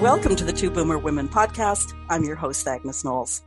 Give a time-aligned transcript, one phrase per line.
[0.00, 1.92] Welcome to the Two Boomer Women podcast.
[2.08, 3.42] I'm your host, Agnes Knowles.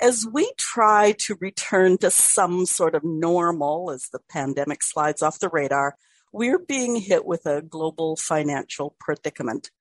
[0.00, 5.40] As we try to return to some sort of normal as the pandemic slides off
[5.40, 5.96] the radar,
[6.32, 9.72] we're being hit with a global financial predicament.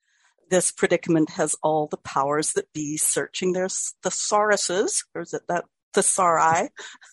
[0.50, 5.66] This predicament has all the powers that be searching their thesauruses, or is it that
[5.94, 6.70] thesauri,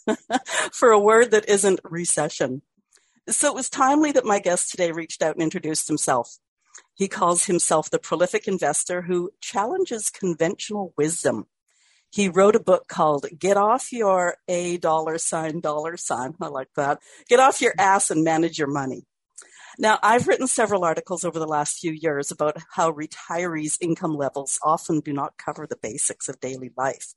[0.72, 2.62] for a word that isn't recession.
[3.28, 6.38] So it was timely that my guest today reached out and introduced himself.
[6.94, 11.46] He calls himself the prolific investor who challenges conventional wisdom.
[12.10, 16.34] He wrote a book called Get Off Your A Dollar Sign Dollar Sign.
[16.40, 17.00] I like that.
[17.28, 19.04] Get off your ass and manage your money.
[19.78, 24.58] Now, I've written several articles over the last few years about how retirees' income levels
[24.64, 27.14] often do not cover the basics of daily life.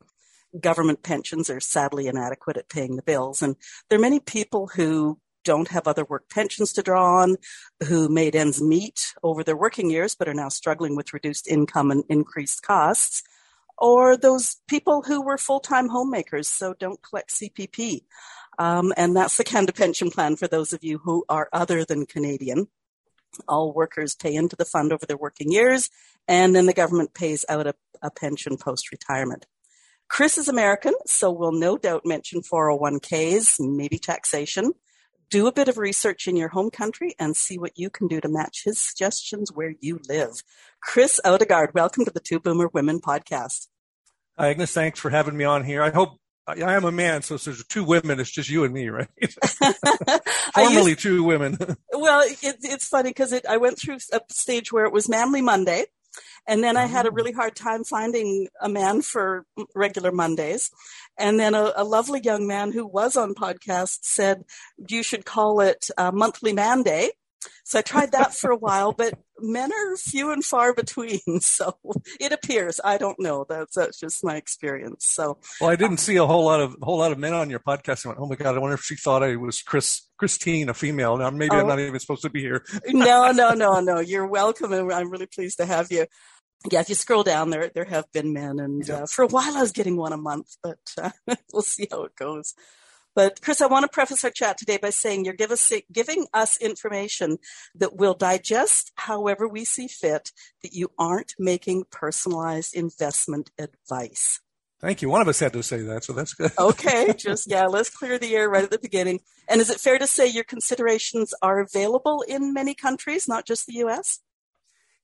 [0.60, 3.56] Government pensions are sadly inadequate at paying the bills, and
[3.90, 7.38] there are many people who don't have other work pensions to draw on,
[7.88, 11.92] who made ends meet over their working years but are now struggling with reduced income
[11.92, 13.24] and increased costs,
[13.78, 18.02] or those people who were full time homemakers, so don't collect CPP.
[18.60, 22.06] Um, and that's the of pension plan for those of you who are other than
[22.06, 22.68] Canadian.
[23.48, 25.90] All workers pay into the fund over their working years,
[26.28, 29.48] and then the government pays out a, a pension post retirement.
[30.10, 34.74] Chris is American, so we'll no doubt mention 401ks, maybe taxation
[35.32, 38.20] do a bit of research in your home country and see what you can do
[38.20, 40.44] to match his suggestions where you live.
[40.82, 43.68] Chris Odegaard, welcome to the Two Boomer Women podcast.
[44.38, 44.74] Hi, Agnes.
[44.74, 45.82] Thanks for having me on here.
[45.82, 48.74] I hope I am a man, so if there's two women, it's just you and
[48.74, 49.08] me, right?
[50.54, 51.58] Formerly used, two women.
[51.94, 55.42] well, it, it's funny because it, I went through a stage where it was Manly
[55.42, 55.86] Monday,
[56.48, 57.14] and then I had a oh.
[57.14, 59.46] really hard time finding a man for
[59.76, 60.72] regular Mondays.
[61.18, 64.44] And then a, a lovely young man who was on podcast said,
[64.88, 67.12] you should call it uh, Monthly Man Day.
[67.64, 71.20] So I tried that for a while, but men are few and far between.
[71.42, 71.76] So
[72.20, 72.80] it appears.
[72.84, 73.46] I don't know.
[73.48, 75.06] That's that's just my experience.
[75.06, 77.50] So well, I didn't um, see a whole lot of whole lot of men on
[77.50, 78.06] your podcast.
[78.06, 78.56] I went, oh my god!
[78.56, 81.18] I wonder if she thought I was Chris Christine, a female.
[81.18, 82.64] Now maybe oh, I'm not even supposed to be here.
[82.88, 84.00] no, no, no, no.
[84.00, 86.06] You're welcome, and I'm really pleased to have you.
[86.72, 89.58] Yeah, if you scroll down there, there have been men, and uh, for a while
[89.58, 91.12] I was getting one a month, but uh,
[91.54, 92.54] we'll see how it goes.
[93.14, 96.28] But Chris, I want to preface our chat today by saying you're give us, giving
[96.34, 97.38] us information
[97.76, 100.32] that we'll digest however we see fit,
[100.64, 104.40] that you aren't making personalized investment advice.
[104.80, 105.10] Thank you.
[105.10, 106.52] One of us had to say that, so that's good.
[106.60, 109.20] okay, just yeah, let's clear the air right at the beginning.
[109.48, 113.68] And is it fair to say your considerations are available in many countries, not just
[113.68, 114.22] the US?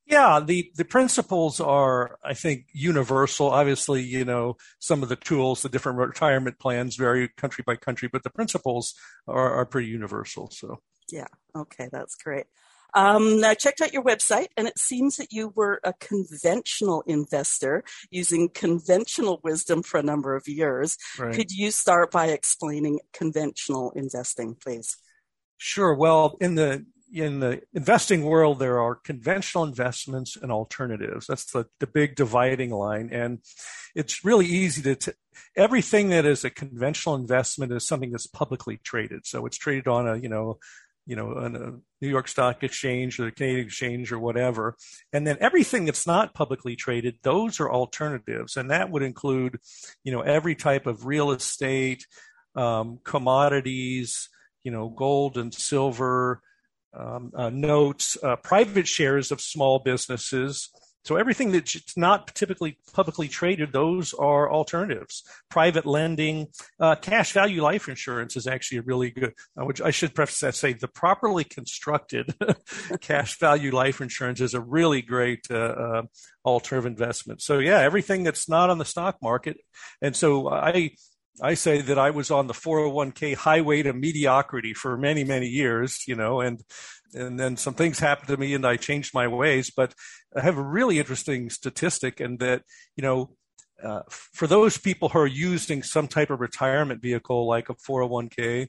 [0.08, 3.50] Yeah, the, the principles are, I think, universal.
[3.50, 8.08] Obviously, you know, some of the tools, the different retirement plans vary country by country,
[8.12, 8.94] but the principles
[9.28, 10.50] are, are pretty universal.
[10.50, 10.80] So,
[11.12, 12.46] yeah, okay, that's great.
[12.94, 17.84] Um, I checked out your website, and it seems that you were a conventional investor
[18.10, 20.98] using conventional wisdom for a number of years.
[21.20, 21.36] Right.
[21.36, 24.96] Could you start by explaining conventional investing, please?
[25.58, 25.94] Sure.
[25.94, 31.28] Well, in the in the investing world, there are conventional investments and alternatives.
[31.28, 33.10] That's the, the big dividing line.
[33.12, 33.40] And
[33.96, 35.12] it's really easy to, t-
[35.56, 39.26] everything that is a conventional investment is something that's publicly traded.
[39.26, 40.60] So it's traded on a, you know,
[41.06, 41.72] you know, on a
[42.02, 44.76] New York Stock Exchange or the Canadian Exchange or whatever.
[45.14, 48.58] And then everything that's not publicly traded, those are alternatives.
[48.58, 49.60] And that would include,
[50.04, 52.06] you know, every type of real estate,
[52.56, 54.28] um, commodities,
[54.64, 56.42] you know, gold and silver,
[56.98, 60.70] um, uh, notes, uh, private shares of small businesses,
[61.08, 65.24] So everything that's not typically publicly traded, those are alternatives.
[65.50, 66.48] Private lending,
[66.82, 70.42] uh, cash value life insurance is actually a really good, uh, which I should preface
[70.42, 72.36] that say the properly constructed
[73.00, 76.02] cash value life insurance is a really great uh, uh,
[76.44, 77.42] alternative investment.
[77.42, 79.56] So yeah, everything that's not on the stock market.
[80.02, 80.92] And so I,
[81.42, 86.04] I say that I was on the 401k highway to mediocrity for many, many years,
[86.08, 86.64] you know, and
[87.14, 89.72] and then some things happened to me and I changed my ways.
[89.76, 89.94] But
[90.36, 92.64] I have a really interesting statistic in that,
[92.96, 93.32] you know,
[93.84, 98.68] uh, for those people who are using some type of retirement vehicle like a 401k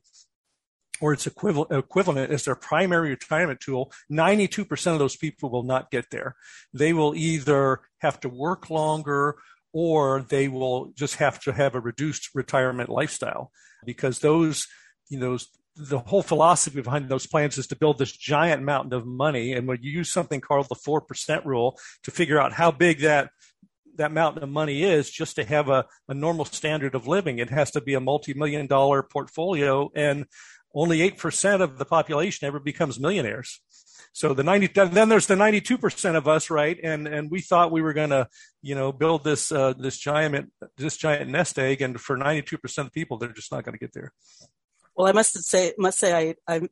[1.00, 5.90] or its equivalent, equivalent as their primary retirement tool, 92% of those people will not
[5.90, 6.36] get there.
[6.74, 9.36] They will either have to work longer
[9.72, 13.50] or they will just have to have a reduced retirement lifestyle
[13.84, 14.66] because those,
[15.08, 15.38] you know,
[15.76, 19.52] the whole philosophy behind those plans is to build this giant mountain of money.
[19.52, 23.30] And when you use something called the 4% rule to figure out how big that
[23.96, 27.38] that mountain of money is just to have a, a normal standard of living.
[27.38, 30.24] It has to be a multi-million dollar portfolio and
[30.74, 33.60] only 8% of the population ever becomes millionaires.
[34.18, 36.76] So the 90, then there's the 92% of us, right?
[36.82, 38.26] And, and we thought we were going to,
[38.62, 41.82] you know, build this, uh, this giant, this giant nest egg.
[41.82, 44.12] And for 92% of people, they're just not going to get there.
[44.96, 46.68] Well, I must say, must say, I, I,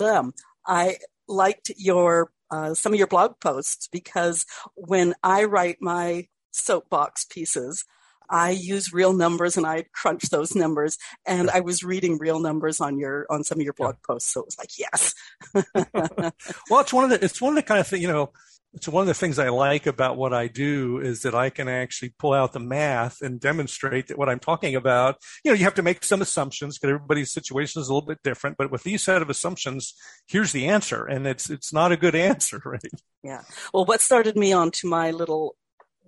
[0.00, 0.30] uh,
[0.66, 0.96] I
[1.28, 7.84] liked your uh, some of your blog posts because when I write my soapbox pieces,
[8.32, 10.98] I use real numbers and I crunch those numbers.
[11.26, 14.40] And I was reading real numbers on your on some of your blog posts, so
[14.40, 15.14] it was like, yes.
[16.70, 18.32] well, it's one of the it's one of the kind of thing you know
[18.74, 21.68] It's one of the things I like about what I do is that I can
[21.68, 25.64] actually pull out the math and demonstrate that what I'm talking about, you know, you
[25.64, 28.56] have to make some assumptions because everybody's situation is a little bit different.
[28.56, 29.92] But with these set of assumptions,
[30.26, 31.04] here's the answer.
[31.04, 32.80] And it's it's not a good answer, right?
[33.22, 33.42] Yeah.
[33.74, 35.54] Well, what started me on to my little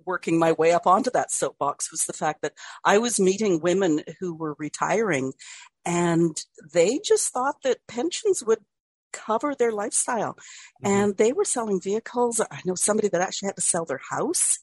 [0.05, 2.53] working my way up onto that soapbox was the fact that
[2.83, 5.33] I was meeting women who were retiring
[5.85, 6.35] and
[6.73, 8.59] they just thought that pensions would
[9.13, 10.33] cover their lifestyle.
[10.33, 10.87] Mm-hmm.
[10.87, 12.41] And they were selling vehicles.
[12.41, 14.59] I know somebody that actually had to sell their house.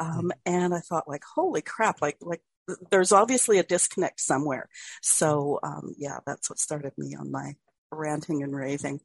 [0.00, 0.30] Um, mm-hmm.
[0.46, 2.42] and I thought like, holy crap, like, like
[2.90, 4.68] there's obviously a disconnect somewhere.
[5.02, 7.54] So, um, yeah, that's what started me on my
[7.92, 9.00] ranting and raving.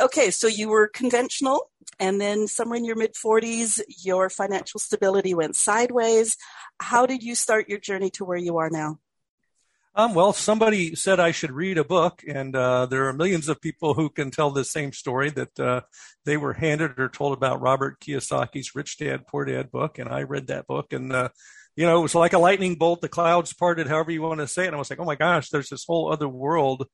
[0.00, 5.34] Okay, so you were conventional, and then somewhere in your mid 40s, your financial stability
[5.34, 6.36] went sideways.
[6.80, 8.98] How did you start your journey to where you are now?
[9.96, 13.60] Um, well, somebody said I should read a book, and uh, there are millions of
[13.60, 15.82] people who can tell the same story that uh,
[16.24, 20.24] they were handed or told about Robert Kiyosaki's Rich Dad Poor Dad book, and I
[20.24, 21.28] read that book, and uh,
[21.76, 23.00] you know, it was like a lightning bolt.
[23.00, 24.68] The clouds parted, however you want to say it.
[24.68, 26.86] And I was like, oh my gosh, there's this whole other world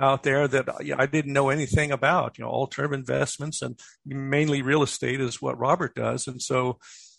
[0.00, 2.38] out there that I didn't know anything about.
[2.38, 6.78] You know, alternative investments and mainly real estate is what Robert does, and so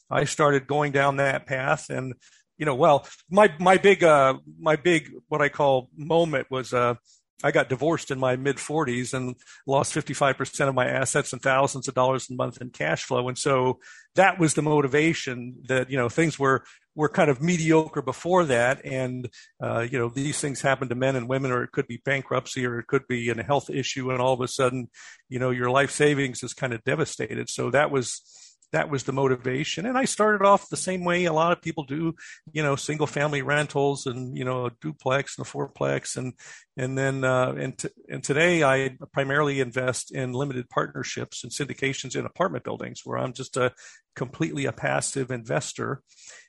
[0.10, 2.14] I started going down that path and
[2.58, 6.96] you know, well, my my big uh my big what I call moment was uh
[7.44, 9.36] I got divorced in my mid 40s and
[9.68, 13.28] lost 55% of my assets and thousands of dollars a month in cash flow.
[13.28, 13.80] And so
[14.16, 16.64] that was the motivation that, you know, things were,
[16.98, 18.84] were kind of mediocre before that.
[18.84, 19.30] And,
[19.62, 22.66] uh, you know, these things happen to men and women, or it could be bankruptcy,
[22.66, 24.10] or it could be a health issue.
[24.10, 24.90] And all of a sudden,
[25.30, 27.50] you know, your life savings is kind of devastated.
[27.50, 28.24] So that was,
[28.72, 29.86] that was the motivation.
[29.86, 32.16] And I started off the same way a lot of people do,
[32.52, 36.18] you know, single family rentals and, you know, a duplex and a fourplex.
[36.18, 36.34] And,
[36.76, 42.16] and then, uh, and, t- and today I primarily invest in limited partnerships and syndications
[42.16, 43.72] in apartment buildings where I'm just a
[44.16, 46.02] completely a passive investor.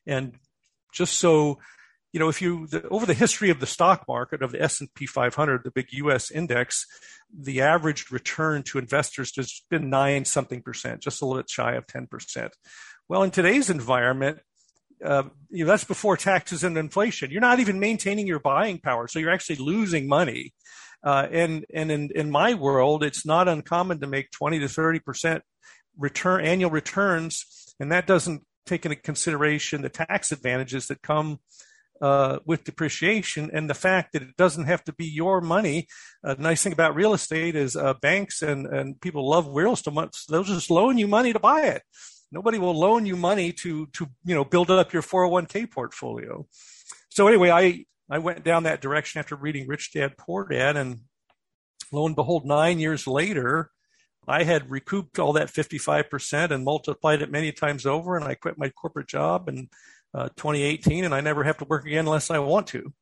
[0.07, 0.35] And
[0.93, 1.59] just so
[2.13, 5.07] you know, if you the, over the history of the stock market of the S&P
[5.07, 6.31] 500, the big U.S.
[6.31, 6.87] index,
[7.33, 11.75] the average return to investors has been nine something percent, just a little bit shy
[11.75, 12.57] of 10 percent.
[13.09, 14.41] Well, in today's environment,
[15.05, 17.31] uh, you know, that's before taxes and inflation.
[17.31, 20.55] You're not even maintaining your buying power, so you're actually losing money.
[21.05, 24.99] Uh, and and in, in my world, it's not uncommon to make 20 to 30
[25.01, 25.43] percent
[25.97, 31.41] return annual returns, and that doesn't take into consideration the tax advantages that come
[32.01, 35.89] uh, with depreciation and the fact that it doesn't have to be your money.
[36.23, 39.95] A nice thing about real estate is uh, banks and, and people love real estate.
[40.29, 41.83] They'll just loan you money to buy it.
[42.31, 46.47] Nobody will loan you money to to you know build up your 401k portfolio.
[47.09, 51.01] So anyway, I I went down that direction after reading Rich Dad Poor Dad, and
[51.91, 53.71] lo and behold, nine years later,
[54.29, 58.59] I had recouped all that 55% and multiplied it many times over, and I quit
[58.59, 59.69] my corporate job in
[60.15, 62.93] uh, 2018, and I never have to work again unless I want to.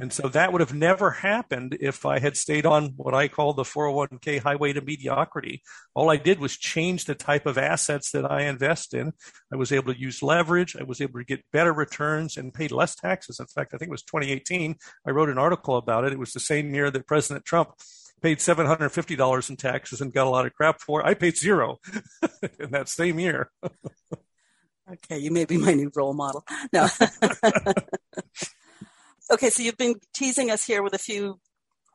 [0.00, 3.52] And so that would have never happened if I had stayed on what I call
[3.52, 5.62] the 401k highway to mediocrity.
[5.92, 9.12] All I did was change the type of assets that I invest in.
[9.52, 10.76] I was able to use leverage.
[10.78, 13.40] I was able to get better returns and paid less taxes.
[13.40, 14.76] In fact, I think it was 2018.
[15.04, 16.12] I wrote an article about it.
[16.12, 17.70] It was the same year that President Trump
[18.20, 21.06] paid $750 in taxes and got a lot of crap for.
[21.06, 21.78] I paid zero
[22.58, 23.50] in that same year.
[24.92, 26.44] okay, you may be my new role model.
[26.72, 26.88] No.
[29.30, 31.38] okay, so you've been teasing us here with a few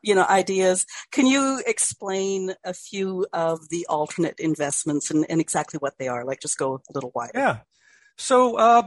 [0.05, 5.77] you know ideas can you explain a few of the alternate investments and, and exactly
[5.77, 7.59] what they are like just go a little wider yeah
[8.17, 8.83] so uh,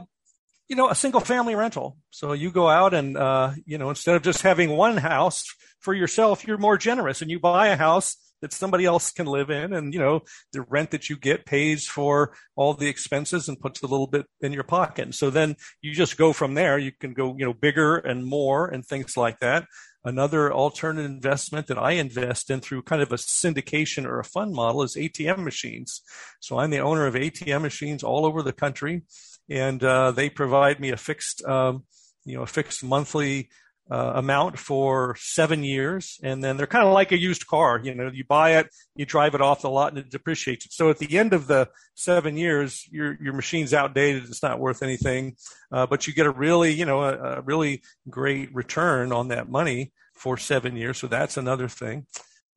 [0.67, 1.97] you know a single family rental.
[2.09, 5.43] So you go out and uh, you know instead of just having one house
[5.79, 9.49] for yourself you're more generous and you buy a house that somebody else can live
[9.49, 10.21] in and you know
[10.53, 14.25] the rent that you get pays for all the expenses and puts a little bit
[14.41, 15.13] in your pocket.
[15.15, 16.77] So then you just go from there.
[16.77, 19.65] You can go you know bigger and more and things like that.
[20.03, 24.53] Another alternative investment that i invest in through kind of a syndication or a fund
[24.53, 26.01] model is atm machines.
[26.39, 29.03] So i'm the owner of atm machines all over the country
[29.49, 31.83] and uh, they provide me a fixed um,
[32.25, 33.49] you know a fixed monthly
[33.89, 37.79] uh, amount for seven years, and then they're kind of like a used car.
[37.81, 40.75] You know, you buy it, you drive it off the lot, and it depreciates.
[40.75, 44.83] So at the end of the seven years, your your machine's outdated; it's not worth
[44.83, 45.35] anything.
[45.71, 49.49] Uh, but you get a really, you know, a, a really great return on that
[49.49, 50.97] money for seven years.
[50.97, 52.07] So that's another thing.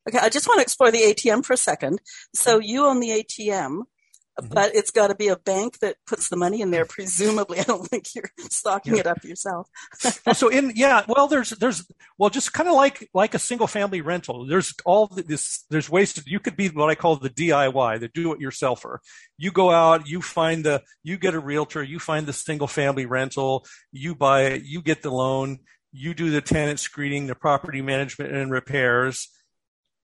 [0.09, 2.01] Okay, I just want to explore the ATM for a second.
[2.35, 3.83] So you own the ATM.
[4.41, 4.55] Mm-hmm.
[4.55, 6.85] But it's got to be a bank that puts the money in there.
[6.85, 9.01] Presumably, I don't think you're stocking yeah.
[9.01, 9.69] it up yourself.
[10.33, 11.87] so in yeah, well, there's there's
[12.19, 14.47] well, just kind of like like a single family rental.
[14.47, 15.65] There's all this.
[15.71, 18.99] There's ways to you could be what I call the DIY, the do it yourselfer.
[19.39, 23.07] You go out, you find the, you get a realtor, you find the single family
[23.07, 25.61] rental, you buy it, you get the loan,
[25.93, 29.29] you do the tenant screening, the property management and repairs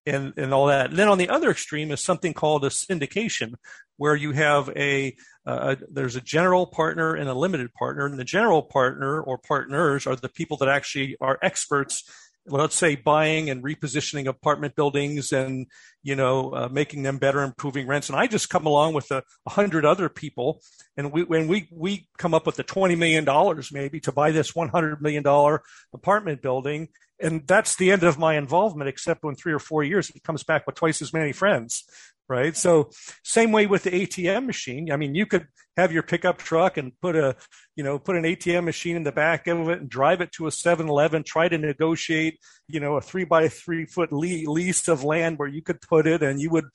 [0.06, 0.90] and, and all that.
[0.90, 3.54] And then on the other extreme is something called a syndication,
[3.96, 8.24] where you have a, uh, there's a general partner and a limited partner, and the
[8.24, 12.04] general partner or partners are the people that actually are experts
[12.48, 15.66] let's say buying and repositioning apartment buildings and
[16.02, 19.22] you know uh, making them better improving rents and i just come along with a,
[19.46, 20.60] a hundred other people
[20.96, 24.30] and we when we we come up with the 20 million dollars maybe to buy
[24.30, 26.88] this 100 million dollar apartment building
[27.20, 30.42] and that's the end of my involvement except when three or four years it comes
[30.42, 31.84] back with twice as many friends
[32.28, 32.56] right?
[32.56, 32.90] So
[33.22, 34.90] same way with the atm machine.
[34.90, 35.46] I mean you could
[35.76, 37.36] have your pickup truck and put a
[37.76, 40.46] you know put an atm machine in the back of it and drive it to
[40.46, 45.38] a 7-eleven try to negotiate you know a three by three foot lease of land
[45.38, 46.66] where you could put it and you would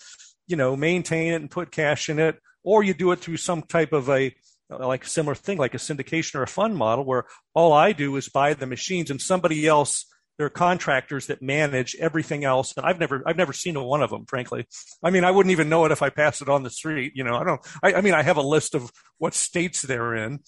[0.47, 2.39] you know maintain it and put cash in it.
[2.63, 4.33] Or you do it through some type of a
[4.69, 8.29] like similar thing like a syndication or a fund model where all i do is
[8.29, 10.05] buy the machines and somebody else
[10.41, 14.01] there are contractors that manage everything else, and I've never I've never seen a one
[14.01, 14.65] of them, frankly.
[15.03, 17.11] I mean, I wouldn't even know it if I passed it on the street.
[17.13, 17.61] You know, I don't.
[17.83, 20.39] I, I mean, I have a list of what states they're in,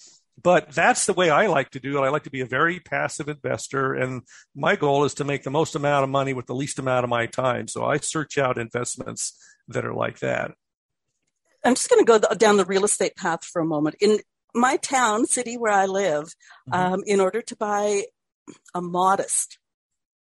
[0.42, 2.02] but that's the way I like to do it.
[2.02, 4.24] I like to be a very passive investor, and
[4.56, 7.12] my goal is to make the most amount of money with the least amount of
[7.12, 7.68] my time.
[7.68, 10.54] So I search out investments that are like that.
[11.64, 13.98] I'm just going to go down the real estate path for a moment.
[14.02, 14.22] In
[14.56, 16.34] my town, city where I live,
[16.68, 16.74] mm-hmm.
[16.74, 18.06] um, in order to buy
[18.74, 19.60] a modest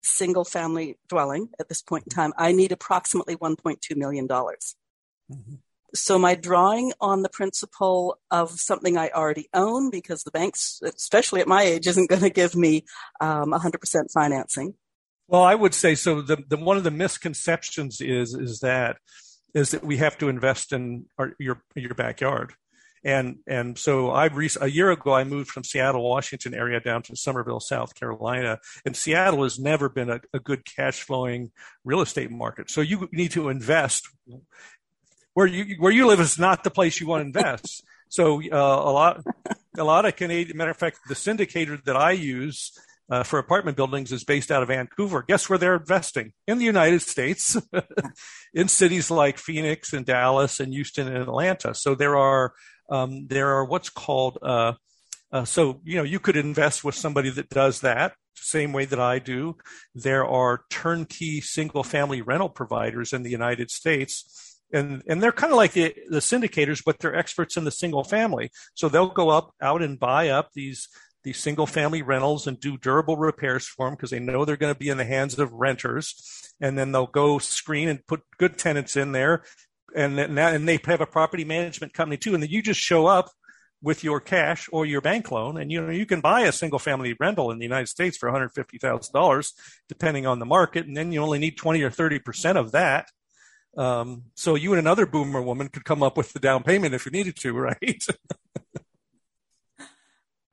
[0.04, 4.28] single family dwelling at this point in time, I need approximately $1.2 million.
[4.28, 5.56] Mm-hmm.
[5.96, 11.42] So my drawing on the principle of something I already own because the banks, especially
[11.42, 12.86] at my age, isn't going to give me
[13.22, 14.74] um, 100% financing.
[15.28, 16.22] Well, I would say so.
[16.22, 18.98] The, the one of the misconceptions is is that
[19.54, 22.54] is that we have to invest in our, your your backyard.
[23.04, 27.02] And and so I re- a year ago I moved from Seattle, Washington area down
[27.04, 31.52] to Summerville, South Carolina, and Seattle has never been a, a good cash flowing
[31.84, 32.70] real estate market.
[32.70, 34.08] So you need to invest
[35.34, 37.84] where you where you live is not the place you want to invest.
[38.10, 39.24] So uh, a lot
[39.78, 42.72] a lot of Canadian matter of fact, the syndicator that I use
[43.10, 45.24] uh, for apartment buildings is based out of Vancouver.
[45.28, 46.34] Guess where they're investing?
[46.48, 47.58] In the United States,
[48.54, 51.74] in cities like Phoenix and Dallas and Houston and Atlanta.
[51.74, 52.54] So there are
[52.90, 54.74] um, there are what's called uh,
[55.32, 59.00] uh, so you know you could invest with somebody that does that same way that
[59.00, 59.58] I do.
[59.96, 64.60] There are turnkey single family rental providers in the United States.
[64.72, 68.04] And, and they're kind of like the, the syndicators, but they're experts in the single
[68.04, 68.50] family.
[68.74, 70.88] So they'll go up out and buy up these
[71.24, 74.74] these single family rentals and do durable repairs for them because they know they're going
[74.74, 76.52] to be in the hands of renters.
[76.60, 79.44] And then they'll go screen and put good tenants in there
[79.96, 82.34] and and they have a property management company too.
[82.34, 83.30] And then you just show up
[83.84, 85.58] with your cash or your bank loan.
[85.58, 88.32] And you know, you can buy a single family rental in the United States for
[88.32, 89.52] $150,000,
[89.90, 90.88] depending on the market.
[90.88, 93.10] And then you only need 20 or 30% of that.
[93.78, 97.06] Um, so you and another boomer woman could come up with the down payment if
[97.06, 98.06] you needed to, right?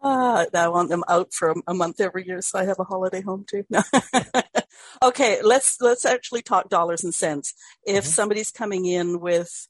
[0.03, 3.21] Uh, I want them out for a month every year, so I have a holiday
[3.21, 3.65] home too.
[5.03, 7.55] okay, let's let's actually talk dollars and cents.
[7.85, 8.11] If mm-hmm.
[8.11, 9.69] somebody's coming in with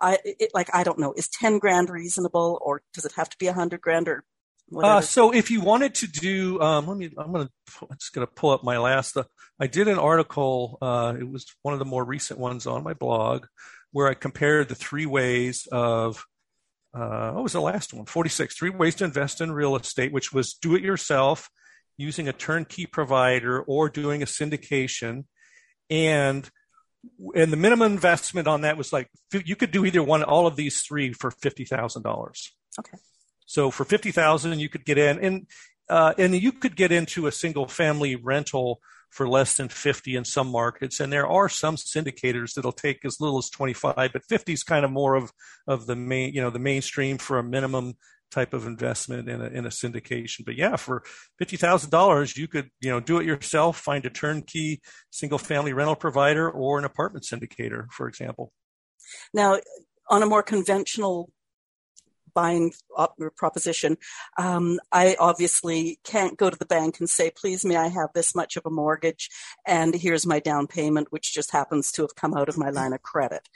[0.00, 3.38] I it, like I don't know, is ten grand reasonable, or does it have to
[3.38, 4.24] be a hundred grand, or
[4.80, 7.52] uh, so if you wanted to do, um, let me, I'm going to,
[7.90, 9.24] I'm just going to pull up my last, uh,
[9.60, 12.94] I did an article, uh, it was one of the more recent ones on my
[12.94, 13.46] blog
[13.90, 16.24] where I compared the three ways of,
[16.94, 18.04] uh, what was the last one?
[18.06, 21.48] 46, three ways to invest in real estate, which was do it yourself,
[21.96, 25.24] using a turnkey provider or doing a syndication.
[25.88, 26.48] And
[27.34, 30.56] and the minimum investment on that was like you could do either one all of
[30.56, 32.96] these three for fifty thousand dollars okay
[33.44, 35.46] so for fifty thousand you could get in and
[35.88, 38.80] uh, and you could get into a single family rental
[39.12, 43.20] for less than 50 in some markets and there are some syndicators that'll take as
[43.20, 45.32] little as 25 but 50 is kind of more of
[45.66, 47.94] of the main you know the mainstream for a minimum
[48.32, 50.44] type of investment in a, in a syndication.
[50.44, 51.04] But yeah, for
[51.38, 55.72] fifty thousand dollars, you could you know do it yourself, find a turnkey single family
[55.72, 58.52] rental provider or an apartment syndicator, for example.
[59.32, 59.58] Now,
[60.08, 61.30] on a more conventional
[62.34, 62.72] buying
[63.36, 63.96] proposition,
[64.38, 68.34] um, I obviously can't go to the bank and say, please, may I have this
[68.34, 69.30] much of a mortgage?
[69.66, 72.92] And here's my down payment, which just happens to have come out of my line
[72.92, 73.48] of credit.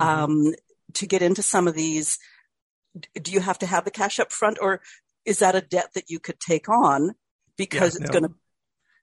[0.00, 0.24] Mm-hmm.
[0.24, 0.54] Um,
[0.94, 2.18] to get into some of these,
[3.20, 4.80] do you have to have the cash up front or
[5.24, 7.14] is that a debt that you could take on
[7.56, 8.20] because yeah, it's no.
[8.20, 8.36] going to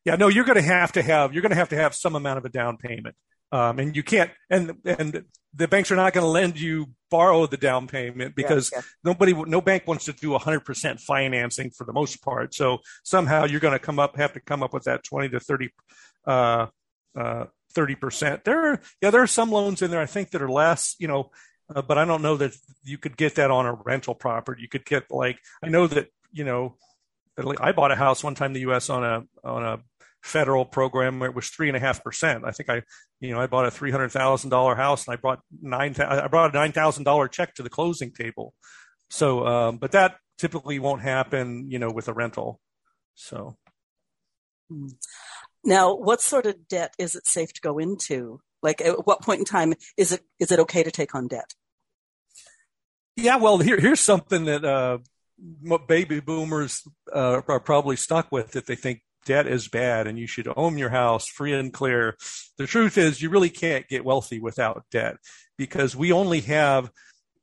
[0.05, 2.15] yeah no you're going to have to have you're going to have to have some
[2.15, 3.15] amount of a down payment
[3.51, 7.45] um, and you can't and and the banks are not going to lend you borrow
[7.45, 8.83] the down payment because yeah, yeah.
[9.03, 13.59] nobody no bank wants to do 100% financing for the most part so somehow you're
[13.59, 15.69] going to come up have to come up with that 20 to 30
[16.25, 16.67] uh,
[17.17, 18.43] uh, 30%.
[18.43, 21.07] There are, yeah, there are some loans in there, I think, that are less, you
[21.07, 21.31] know,
[21.73, 22.53] uh, but I don't know that
[22.83, 24.61] you could get that on a rental property.
[24.61, 26.75] You could get like I know that you know
[27.59, 28.89] I bought a house one time in the U.S.
[28.89, 29.79] on a on a
[30.21, 32.43] federal program where it was three and a half percent.
[32.45, 32.83] I think I
[33.19, 36.27] you know I bought a three hundred thousand dollar house and I brought nine I
[36.27, 38.53] brought a nine thousand dollar check to the closing table.
[39.09, 42.59] So, um, but that typically won't happen, you know, with a rental.
[43.15, 43.57] So.
[44.69, 44.87] Hmm.
[45.63, 48.41] Now, what sort of debt is it safe to go into?
[48.63, 51.53] Like, at what point in time is it is it okay to take on debt?
[53.15, 54.99] Yeah, well, here, here's something that uh,
[55.87, 60.27] baby boomers uh, are probably stuck with that they think debt is bad and you
[60.27, 62.15] should own your house free and clear.
[62.57, 65.17] The truth is, you really can't get wealthy without debt
[65.57, 66.91] because we only have,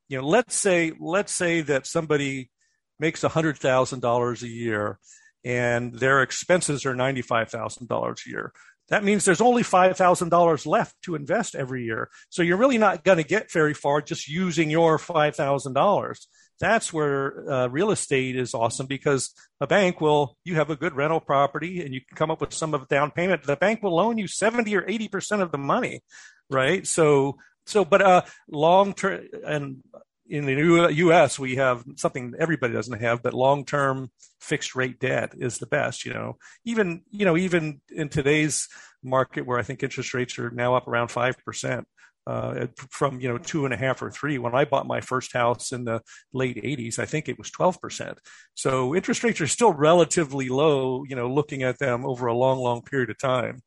[0.09, 2.51] you know, let's say let's say that somebody
[2.99, 4.99] makes a hundred thousand dollars a year
[5.45, 8.53] and their expenses are ninety five thousand dollars a year
[8.89, 12.09] that means there's only $5,000 left to invest every year.
[12.31, 16.27] So you're really not going to get very far just using your $5,000.
[16.61, 20.95] That's where uh, real estate is awesome because a bank will, you have a good
[20.95, 23.45] rental property and you can come up with some of down payment.
[23.45, 26.03] The bank will loan you 70 or 80% of the money,
[26.51, 26.87] right?
[26.87, 29.83] So, so, but uh, long term, and
[30.29, 35.59] in the U.S., we have something everybody doesn't have, but long-term fixed rate debt is
[35.59, 36.05] the best.
[36.05, 38.69] You know, even you know even in today's
[39.03, 41.87] market where I think interest rates are now up around five percent.
[42.29, 44.37] Uh, from you know two and a half or three.
[44.37, 46.03] When I bought my first house in the
[46.35, 48.19] late '80s, I think it was 12 percent.
[48.55, 51.05] So interest rates are still relatively low.
[51.09, 53.63] You know, looking at them over a long, long period of time.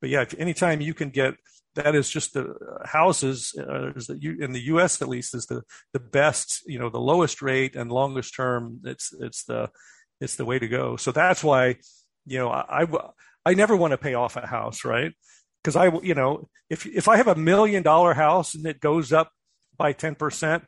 [0.00, 1.34] But yeah, if anytime you can get
[1.74, 5.02] that is just the houses uh, in the U.S.
[5.02, 8.80] at least is the the best, you know, the lowest rate and longest term.
[8.84, 9.70] It's it's the
[10.20, 10.96] it's the way to go.
[10.96, 11.76] So that's why,
[12.24, 12.86] you know, I I,
[13.44, 15.12] I never want to pay off a house, right?
[15.66, 19.12] Because I, you know, if if I have a million dollar house and it goes
[19.12, 19.32] up
[19.76, 20.62] by ten percent,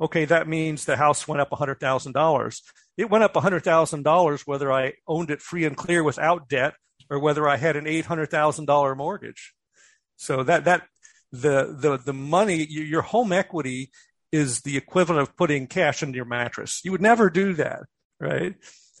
[0.00, 2.62] okay, that means the house went up hundred thousand dollars.
[2.96, 6.74] It went up hundred thousand dollars whether I owned it free and clear without debt
[7.10, 9.54] or whether I had an eight hundred thousand dollar mortgage.
[10.18, 10.86] So that that
[11.32, 13.90] the the the money your home equity
[14.30, 16.80] is the equivalent of putting cash into your mattress.
[16.84, 17.80] You would never do that,
[18.20, 18.54] right?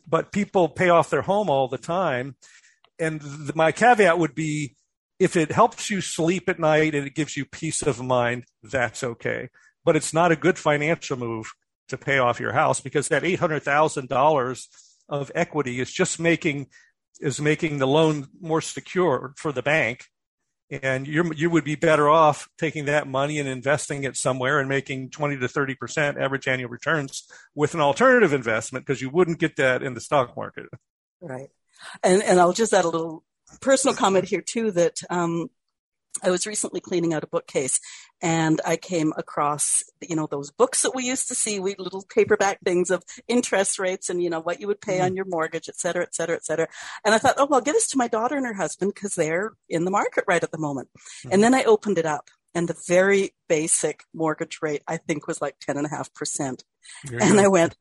[0.04, 2.34] But people pay off their home all the time,
[2.98, 4.74] and the, my caveat would be
[5.18, 9.04] if it helps you sleep at night and it gives you peace of mind, that's
[9.04, 9.48] okay.
[9.84, 11.52] But it's not a good financial move
[11.88, 14.68] to pay off your house because that eight hundred thousand dollars
[15.08, 16.68] of equity is just making
[17.20, 20.06] is making the loan more secure for the bank
[20.70, 24.68] and you you would be better off taking that money and investing it somewhere and
[24.68, 27.24] making 20 to 30 percent average annual returns
[27.54, 30.66] with an alternative investment because you wouldn't get that in the stock market.
[31.20, 31.48] Right,
[32.02, 33.24] and and I'll just add a little
[33.60, 35.48] personal comment here too that um,
[36.22, 37.80] I was recently cleaning out a bookcase
[38.22, 42.04] and I came across, you know, those books that we used to see, we little
[42.08, 45.04] paperback things of interest rates and, you know, what you would pay mm.
[45.04, 46.68] on your mortgage, et cetera, et cetera, et cetera.
[47.04, 49.14] And I thought, oh, well, I'll give this to my daughter and her husband because
[49.14, 50.88] they're in the market right at the moment.
[51.26, 51.32] Mm.
[51.32, 55.42] And then I opened it up and the very basic mortgage rate, I think was
[55.42, 56.62] like 10.5%.
[57.20, 57.76] And I went,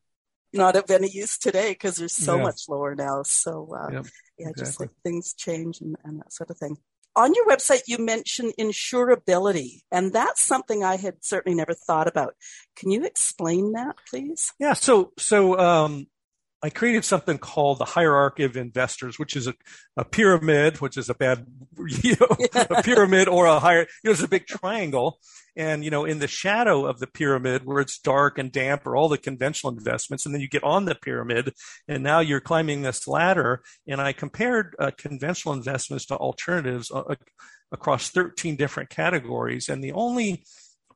[0.53, 2.43] not of any use today because they're so yeah.
[2.43, 3.23] much lower now.
[3.23, 4.05] So, uh, yep,
[4.37, 4.63] yeah, exactly.
[4.63, 6.77] just like things change and, and that sort of thing
[7.15, 12.35] on your website, you mention insurability, and that's something I had certainly never thought about.
[12.75, 14.53] Can you explain that, please?
[14.59, 14.73] Yeah.
[14.73, 16.07] So, so um,
[16.63, 19.54] I created something called the hierarchy of investors, which is a,
[19.97, 21.45] a pyramid, which is a bad,
[21.78, 22.65] you know, yeah.
[22.69, 25.19] a pyramid or a higher, you know, it's a big triangle.
[25.58, 28.95] And, you know, in the shadow of the pyramid where it's dark and damp are
[28.95, 30.26] all the conventional investments.
[30.26, 31.54] And then you get on the pyramid
[31.88, 33.62] and now you're climbing this ladder.
[33.86, 37.15] And I compared uh, conventional investments to alternatives uh,
[37.73, 39.67] across 13 different categories.
[39.67, 40.45] And the only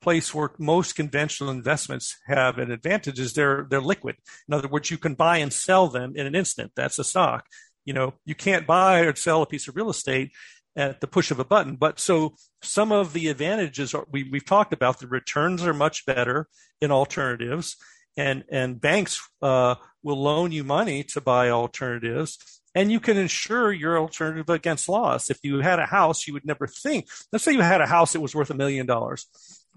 [0.01, 4.15] place where most conventional investments have an advantage is they're they're liquid.
[4.47, 6.71] In other words, you can buy and sell them in an instant.
[6.75, 7.45] That's a stock.
[7.86, 10.31] You know, you can't buy or sell a piece of real estate
[10.75, 11.75] at the push of a button.
[11.75, 16.05] But so some of the advantages are, we, we've talked about the returns are much
[16.05, 16.47] better
[16.79, 17.75] in alternatives
[18.15, 23.71] and, and banks uh, will loan you money to buy alternatives and you can insure
[23.71, 25.31] your alternative against loss.
[25.31, 28.13] If you had a house, you would never think, let's say you had a house
[28.13, 29.25] that was worth a million dollars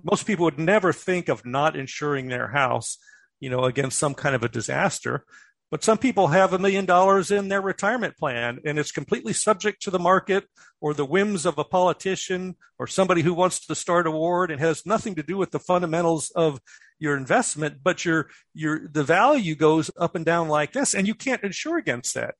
[0.02, 2.98] most people would never think of not insuring their house,
[3.38, 5.24] you know, against some kind of a disaster.
[5.70, 9.82] But some people have a million dollars in their retirement plan and it's completely subject
[9.82, 10.46] to the market
[10.80, 14.60] or the whims of a politician or somebody who wants to start a war and
[14.60, 16.60] has nothing to do with the fundamentals of
[16.98, 21.14] your investment, but your your the value goes up and down like this and you
[21.14, 22.34] can't insure against that.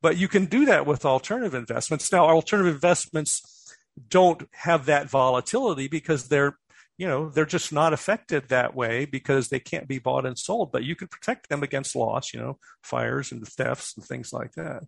[0.00, 2.10] But you can do that with alternative investments.
[2.10, 3.76] Now alternative investments
[4.08, 6.56] don't have that volatility because they're
[6.98, 10.72] you know they're just not affected that way because they can't be bought and sold
[10.72, 14.52] but you can protect them against loss you know fires and thefts and things like
[14.52, 14.82] that.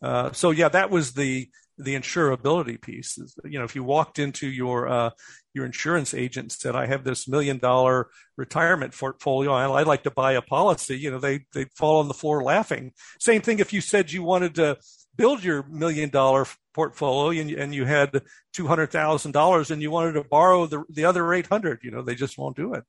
[0.00, 4.48] Uh, so yeah that was the the insurability piece you know if you walked into
[4.48, 5.10] your uh,
[5.54, 9.52] your insurance agent and said i have this million dollar retirement portfolio.
[9.52, 12.42] I, i'd like to buy a policy you know they they fall on the floor
[12.42, 12.92] laughing.
[13.18, 14.78] Same thing if you said you wanted to
[15.16, 16.46] build your million dollar
[16.78, 18.22] portfolio and, and you had
[18.56, 22.56] $200,000 and you wanted to borrow the, the other 800, you know, they just won't
[22.56, 22.84] do it.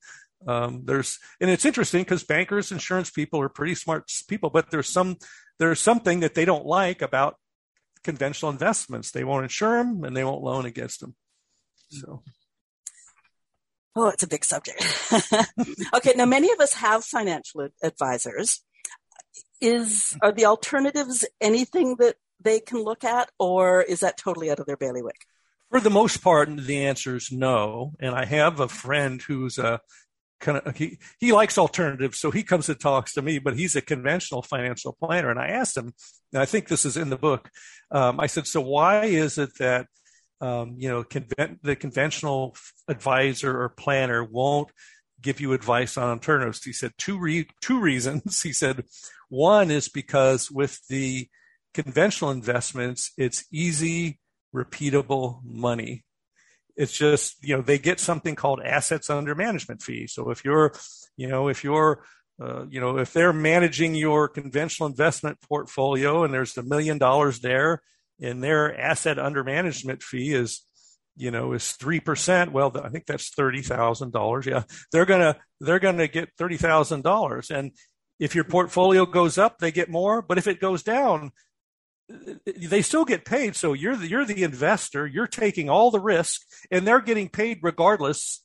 [0.45, 4.87] Um, there's, and it's interesting because bankers, insurance people are pretty smart people, but there's
[4.87, 5.17] some,
[5.57, 7.37] there's something that they don't like about
[8.03, 9.09] conventional investments.
[9.09, 11.15] They won't insure them and they won't loan against them.
[11.89, 12.21] So.
[13.95, 14.85] Oh, it's a big subject.
[15.95, 16.13] okay.
[16.15, 18.61] Now, many of us have financial advisors
[19.59, 24.59] is are the alternatives anything that they can look at, or is that totally out
[24.59, 25.25] of their bailiwick?
[25.69, 27.93] For the most part, the answer is no.
[27.99, 29.81] And I have a friend who's a
[30.39, 33.39] kind of he he likes alternatives, so he comes and talks to me.
[33.39, 35.93] But he's a conventional financial planner, and I asked him,
[36.33, 37.49] and I think this is in the book.
[37.91, 39.87] Um, I said, so why is it that
[40.41, 42.55] um, you know conven- the conventional
[42.87, 44.69] advisor or planner won't
[45.21, 46.63] give you advice on alternatives?
[46.63, 48.41] He said two re- two reasons.
[48.43, 48.85] He said
[49.29, 51.27] one is because with the
[51.83, 54.19] conventional investments, it's easy,
[54.53, 56.03] repeatable money.
[56.75, 60.07] It's just, you know, they get something called assets under management fee.
[60.07, 60.73] So if you're,
[61.17, 62.03] you know, if you're,
[62.41, 67.39] uh, you know, if they're managing your conventional investment portfolio and there's a million dollars
[67.39, 67.81] there
[68.21, 70.61] and their asset under management fee is,
[71.17, 74.45] you know, is 3%, well, I think that's $30,000.
[74.45, 74.63] Yeah.
[74.91, 77.51] They're going to, they're going to get $30,000.
[77.51, 77.71] And
[78.19, 80.21] if your portfolio goes up, they get more.
[80.21, 81.31] But if it goes down,
[82.45, 83.55] they still get paid.
[83.55, 85.05] So you're the, you're the investor.
[85.05, 86.41] You're taking all the risk,
[86.71, 88.43] and they're getting paid regardless.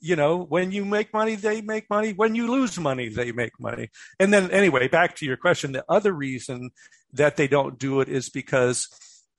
[0.00, 2.12] You know, when you make money, they make money.
[2.12, 3.90] When you lose money, they make money.
[4.18, 5.72] And then, anyway, back to your question.
[5.72, 6.70] The other reason
[7.12, 8.88] that they don't do it is because,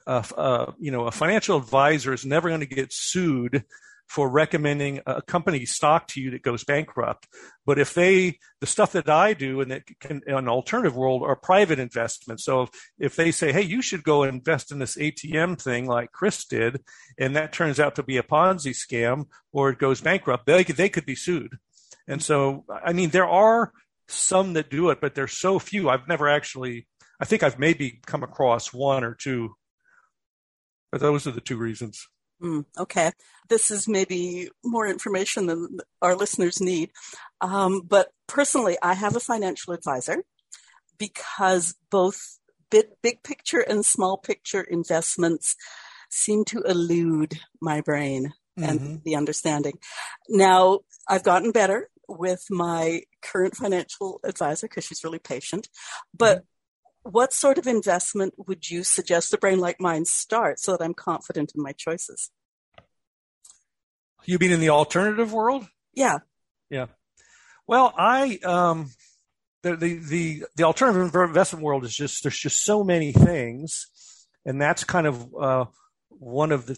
[0.06, 3.64] uh, uh, you know, a financial advisor is never going to get sued
[4.12, 7.30] for recommending a company stock to you that goes bankrupt.
[7.66, 11.24] But if they, the stuff that I do and that can, in an alternative world
[11.24, 12.44] are private investments.
[12.44, 12.70] So if,
[13.00, 16.82] if they say, hey, you should go invest in this ATM thing like Chris did,
[17.18, 20.76] and that turns out to be a Ponzi scam or it goes bankrupt, they could,
[20.76, 21.56] they could be sued.
[22.06, 23.72] And so, I mean, there are
[24.10, 25.90] some that do it, but there's so few.
[25.90, 26.86] I've never actually,
[27.22, 29.56] I think I've maybe come across one or two.
[30.92, 32.10] But those are the two reasons.
[32.42, 33.12] Mm, okay.
[33.50, 36.92] This is maybe more information than our listeners need.
[37.42, 40.24] Um, but personally, I have a financial advisor
[40.98, 45.56] because both big, big picture and small picture investments
[46.10, 48.96] seem to elude my brain and mm-hmm.
[49.06, 49.74] the understanding.
[50.28, 55.70] Now, I've gotten better with my current financial advisor because she's really patient.
[56.18, 56.46] But mm-hmm.
[57.04, 60.94] What sort of investment would you suggest a brain like mine start so that I'm
[60.94, 62.32] confident in my choices?
[64.26, 65.68] You mean in the alternative world?
[65.94, 66.20] Yeah.
[66.70, 66.88] Yeah.
[67.68, 68.92] Well, I um,
[69.64, 73.88] the, the the the alternative investment world is just there's just so many things,
[74.46, 75.66] and that's kind of uh,
[76.10, 76.78] one of the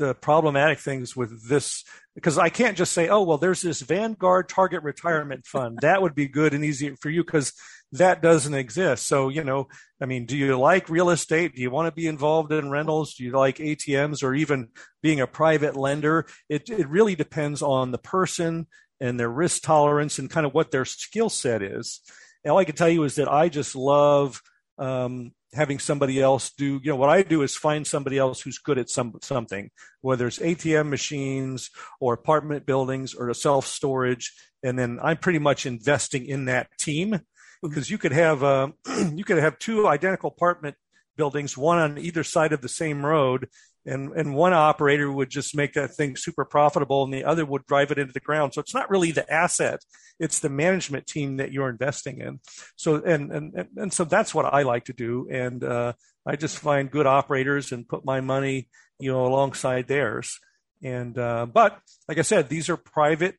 [0.00, 1.84] the problematic things with this
[2.14, 6.14] because I can't just say, oh well, there's this Vanguard Target Retirement Fund that would
[6.14, 7.52] be good and easy for you because
[7.92, 9.06] that doesn't exist.
[9.06, 9.68] So you know,
[10.00, 11.54] I mean, do you like real estate?
[11.54, 13.14] Do you want to be involved in rentals?
[13.14, 14.68] Do you like ATMs or even
[15.02, 16.26] being a private lender?
[16.48, 18.66] It it really depends on the person
[19.00, 22.00] and their risk tolerance and kind of what their skill set is.
[22.42, 24.40] And all I can tell you is that I just love
[24.78, 26.80] um, having somebody else do.
[26.82, 30.26] You know, what I do is find somebody else who's good at some something, whether
[30.26, 34.32] it's ATM machines or apartment buildings or a self storage,
[34.62, 37.20] and then I'm pretty much investing in that team
[37.62, 38.68] because you could have uh,
[39.14, 40.76] you could have two identical apartment
[41.16, 43.48] buildings, one on either side of the same road,
[43.86, 47.66] and and one operator would just make that thing super profitable and the other would
[47.66, 48.54] drive it into the ground.
[48.54, 49.80] So it's not really the asset
[50.20, 52.40] it's the management team that you're investing in.
[52.76, 55.26] So and and and so that's what i like to do.
[55.30, 55.94] And uh,
[56.26, 58.68] i just find good operators and put my money
[59.00, 60.38] you know alongside theirs.
[60.82, 63.36] And uh, but like i said these are private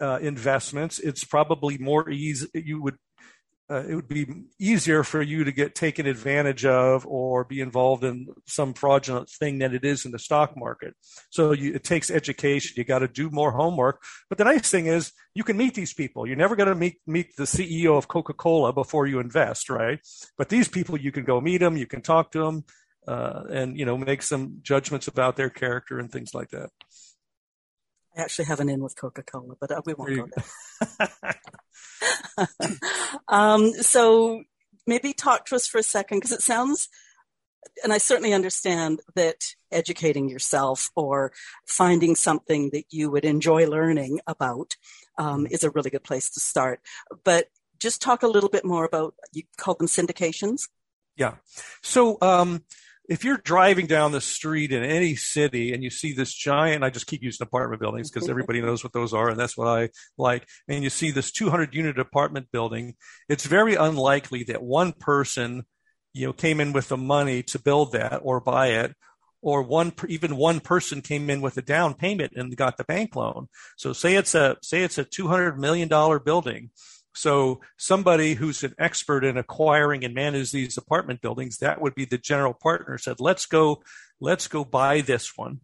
[0.00, 0.98] uh, investments.
[0.98, 2.96] It's probably more easy you would
[3.70, 4.26] uh, it would be
[4.58, 9.58] easier for you to get taken advantage of or be involved in some fraudulent thing
[9.60, 10.94] than it is in the stock market.
[11.30, 12.74] So you, it takes education.
[12.76, 14.02] You got to do more homework.
[14.28, 16.26] But the nice thing is you can meet these people.
[16.26, 20.00] You're never going to meet meet the CEO of Coca Cola before you invest, right?
[20.36, 21.76] But these people, you can go meet them.
[21.76, 22.64] You can talk to them,
[23.06, 26.70] uh, and you know make some judgments about their character and things like that.
[28.16, 31.34] I actually have an in with Coca Cola, but uh, we won't go there.
[33.28, 34.42] um, so
[34.86, 36.88] maybe talk to us for a second because it sounds,
[37.82, 41.32] and I certainly understand that educating yourself or
[41.66, 44.76] finding something that you would enjoy learning about
[45.18, 46.80] um, is a really good place to start.
[47.24, 47.46] But
[47.78, 50.62] just talk a little bit more about you call them syndications.
[51.16, 51.34] Yeah.
[51.82, 52.64] So um,
[53.10, 56.90] if you're driving down the street in any city and you see this giant, I
[56.90, 59.90] just keep using apartment buildings because everybody knows what those are, and that's what I
[60.16, 60.46] like.
[60.68, 62.94] And you see this 200 unit apartment building,
[63.28, 65.64] it's very unlikely that one person,
[66.14, 68.94] you know, came in with the money to build that or buy it,
[69.42, 73.16] or one even one person came in with a down payment and got the bank
[73.16, 73.48] loan.
[73.76, 76.70] So say it's a say it's a 200 million dollar building
[77.14, 82.04] so somebody who's an expert in acquiring and manage these apartment buildings, that would be
[82.04, 83.82] the general partner said, let's go,
[84.20, 85.60] let's go buy this one.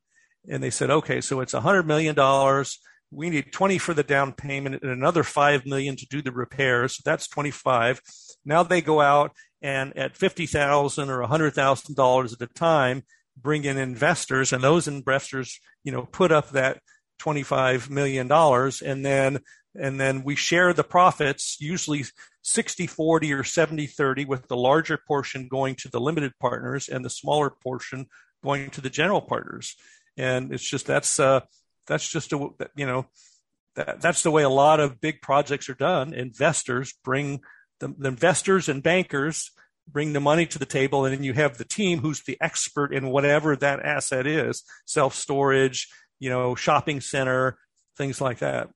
[0.48, 2.78] And they said, okay, so it's a hundred million dollars.
[3.10, 6.96] We need 20 for the down payment and another 5 million to do the repairs.
[6.96, 8.00] So that's 25.
[8.44, 9.32] Now they go out
[9.62, 13.02] and at 50,000 or $100,000 at a time,
[13.36, 16.80] bring in investors and those investors, you know, put up that
[17.20, 19.38] $25 million and then
[19.78, 22.04] and then we share the profits usually
[22.42, 27.04] 60 40 or 70 30 with the larger portion going to the limited partners and
[27.04, 28.06] the smaller portion
[28.42, 29.76] going to the general partners.
[30.16, 31.40] And it's just that's uh
[31.86, 33.06] that's just a you know
[33.74, 36.14] that, that's the way a lot of big projects are done.
[36.14, 37.40] Investors bring
[37.80, 39.50] the, the investors and bankers
[39.88, 42.92] bring the money to the table and then you have the team who's the expert
[42.92, 47.56] in whatever that asset is self storage you know shopping center
[47.96, 48.68] things like that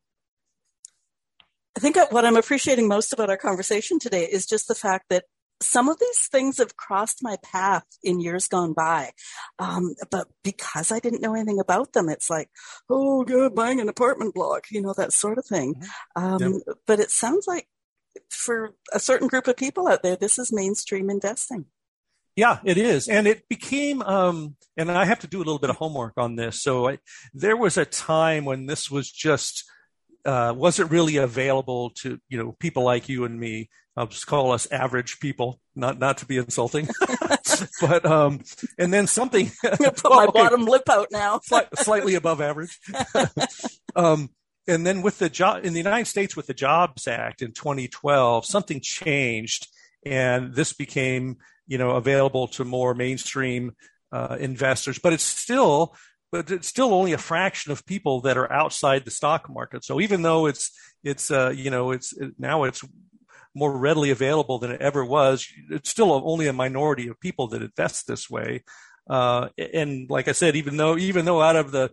[1.77, 5.25] I think what I'm appreciating most about our conversation today is just the fact that
[5.63, 9.11] some of these things have crossed my path in years gone by.
[9.59, 12.49] Um, but because I didn't know anything about them, it's like,
[12.89, 15.75] oh, good, buying an apartment block, you know, that sort of thing.
[16.17, 16.45] Mm-hmm.
[16.45, 16.77] Um, yep.
[16.87, 17.69] But it sounds like
[18.31, 21.67] for a certain group of people out there, this is mainstream investing.
[22.37, 23.07] Yeah, it is.
[23.09, 26.37] And it became, um, and I have to do a little bit of homework on
[26.37, 26.63] this.
[26.63, 26.99] So I,
[27.35, 29.65] there was a time when this was just
[30.25, 33.69] uh, wasn't really available to you know people like you and me.
[33.97, 36.89] I'll just call us average people, not not to be insulting,
[37.81, 38.41] but um,
[38.79, 39.51] and then something.
[39.65, 41.41] I'm gonna put well, my okay, bottom lip out now.
[41.75, 42.79] slightly above average.
[43.97, 44.31] um,
[44.69, 48.47] and then with the job in the United States with the Jobs Act in 2012,
[48.47, 49.67] something changed,
[50.05, 53.73] and this became you know available to more mainstream
[54.13, 54.99] uh, investors.
[54.99, 55.95] But it's still
[56.33, 59.85] but it's still only a fraction of people that are outside the stock market.
[59.85, 60.71] So even though it's
[61.03, 62.85] it's uh, you know it's now it's
[63.55, 67.63] more readily available than it ever was, it's still only a minority of people that
[67.63, 68.63] invest this way.
[69.09, 71.91] Uh, and like I said, even though even though out of the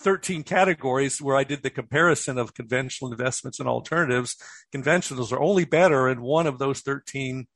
[0.00, 4.36] 13 categories where I did the comparison of conventional investments and alternatives,
[4.74, 7.46] conventionals are only better in one of those 13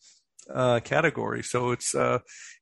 [0.53, 1.51] uh, categories.
[1.51, 2.19] So it's uh,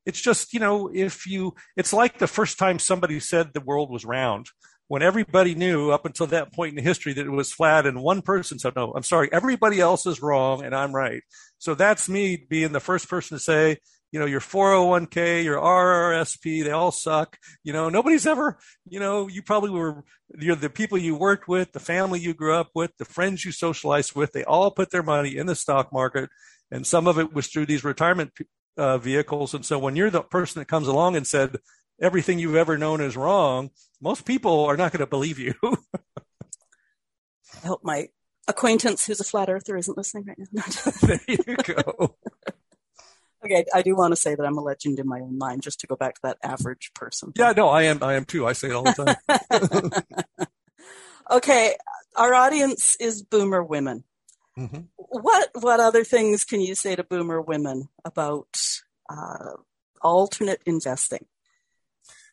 [0.07, 3.91] it's just you know if you it's like the first time somebody said the world
[3.91, 4.47] was round
[4.89, 8.21] when everybody knew up until that point in history that it was flat and one
[8.21, 11.23] person said no i'm sorry everybody else is wrong and i'm right.
[11.59, 13.79] So that's me being the first person to say
[14.11, 17.39] you know your 401k your RRSP they all suck.
[17.65, 20.05] You know nobody's ever you know you probably were
[20.39, 23.53] you're the people you worked with the family you grew up with the friends you
[23.53, 26.29] socialized with they all put their money in the stock market
[26.73, 28.33] and some of it was through these retirement
[28.77, 31.59] uh, vehicles and so when you're the person that comes along and said
[32.01, 35.55] everything you've ever known is wrong most people are not going to believe you
[37.63, 38.09] I hope my
[38.49, 40.63] acquaintance who's a flat earther isn't listening right now.
[41.03, 42.17] there you go.
[43.45, 45.81] Okay, I do want to say that I'm a legend in my own mind, just
[45.81, 47.33] to go back to that average person.
[47.37, 48.01] Yeah, no, I am.
[48.01, 48.47] I am too.
[48.47, 49.17] I say it all the
[49.51, 49.91] time.
[51.29, 51.75] okay,
[52.15, 54.05] our audience is boomer women.
[54.59, 54.81] Mm-hmm.
[54.97, 58.49] What what other things can you say to boomer women about
[59.09, 59.57] uh,
[60.03, 61.27] alternate investing?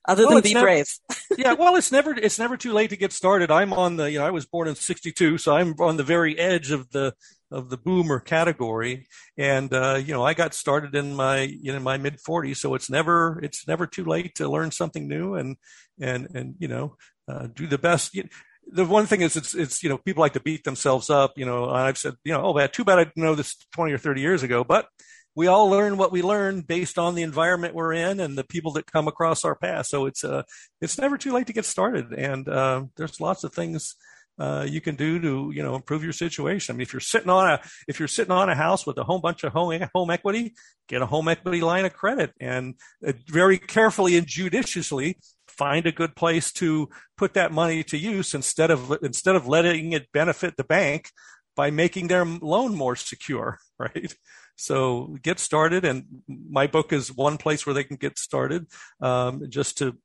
[0.08, 0.88] Other well, than be never, brave.
[1.38, 3.52] yeah, well, it's never it's never too late to get started.
[3.52, 6.38] I'm on the you know I was born in '62, so I'm on the very
[6.38, 7.14] edge of the
[7.52, 11.80] of the boomer category and uh, you know i got started in my you know
[11.80, 15.58] my mid 40s so it's never it's never too late to learn something new and
[16.00, 16.96] and and you know
[17.28, 18.24] uh, do the best you,
[18.72, 21.46] the one thing is it's it's you know people like to beat themselves up you
[21.46, 23.98] know i've said you know oh bad too bad i didn't know this 20 or
[23.98, 24.88] 30 years ago but
[25.36, 28.72] we all learn what we learn based on the environment we're in and the people
[28.74, 30.44] that come across our path so it's uh
[30.82, 33.96] it's never too late to get started and uh, there's lots of things
[34.40, 36.74] uh, you can do to you know improve your situation.
[36.74, 39.04] I mean, if you're sitting on a if you're sitting on a house with a
[39.04, 40.54] whole bunch of home home equity,
[40.88, 45.18] get a home equity line of credit and uh, very carefully and judiciously
[45.60, 49.92] find a good place to put that money to use instead of instead of letting
[49.92, 51.12] it benefit the bank
[51.56, 54.16] by making their loan more secure, right?
[54.56, 58.68] So get started, and my book is one place where they can get started,
[59.02, 59.98] um, just to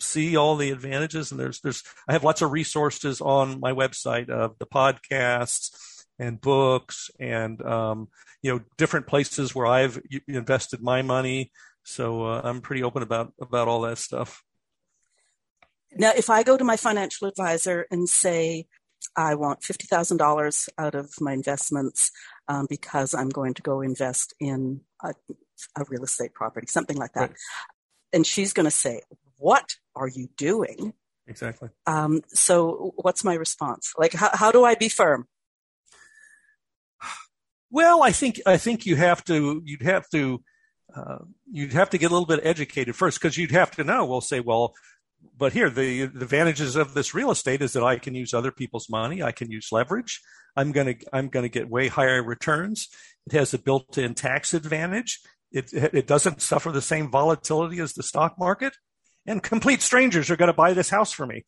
[0.00, 1.30] see all the advantages.
[1.30, 5.70] And there's there's I have lots of resources on my website of the podcasts
[6.18, 8.08] and books and um,
[8.42, 11.52] you know different places where I've invested my money.
[11.84, 14.42] So uh, I'm pretty open about about all that stuff.
[15.98, 18.66] Now, if I go to my financial advisor and say
[19.16, 22.10] I want fifty thousand dollars out of my investments
[22.48, 25.14] um, because I'm going to go invest in a,
[25.78, 27.38] a real estate property, something like that, right.
[28.12, 29.02] and she's going to say,
[29.38, 30.92] "What are you doing?
[31.28, 31.70] Exactly.
[31.86, 33.92] Um, so what's my response?
[33.98, 35.26] Like, how, how do I be firm?
[37.70, 40.40] Well, I think I think you have to you'd have to
[40.94, 41.18] uh,
[41.50, 44.06] you'd have to get a little bit educated first because you'd have to know.
[44.06, 44.74] We'll say, well,
[45.36, 48.50] but here the, the advantages of this real estate is that I can use other
[48.50, 49.22] people's money.
[49.22, 50.20] I can use leverage.
[50.56, 52.88] I'm gonna I'm gonna get way higher returns.
[53.26, 55.20] It has a built-in tax advantage.
[55.52, 58.74] It it doesn't suffer the same volatility as the stock market
[59.26, 61.44] and complete strangers are going to buy this house for me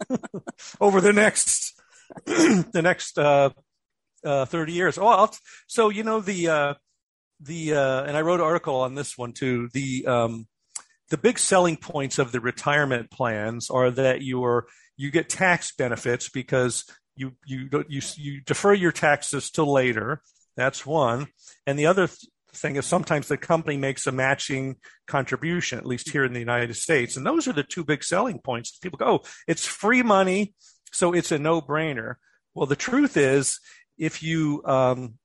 [0.80, 1.80] over the next
[2.26, 3.50] the next uh,
[4.24, 4.98] uh, 30 years.
[4.98, 5.34] Oh, I'll,
[5.66, 6.74] so you know the uh,
[7.40, 9.68] the uh, and I wrote an article on this one too.
[9.72, 10.46] The um,
[11.12, 15.70] the big selling points of the retirement plans are that you are you get tax
[15.76, 20.22] benefits because you you you you defer your taxes till later.
[20.56, 21.26] That's one,
[21.66, 22.08] and the other
[22.54, 26.74] thing is sometimes the company makes a matching contribution, at least here in the United
[26.76, 27.14] States.
[27.14, 28.78] And those are the two big selling points.
[28.78, 30.54] People go, oh, it's free money,
[30.92, 32.14] so it's a no brainer.
[32.54, 33.60] Well, the truth is,
[33.98, 35.18] if you um,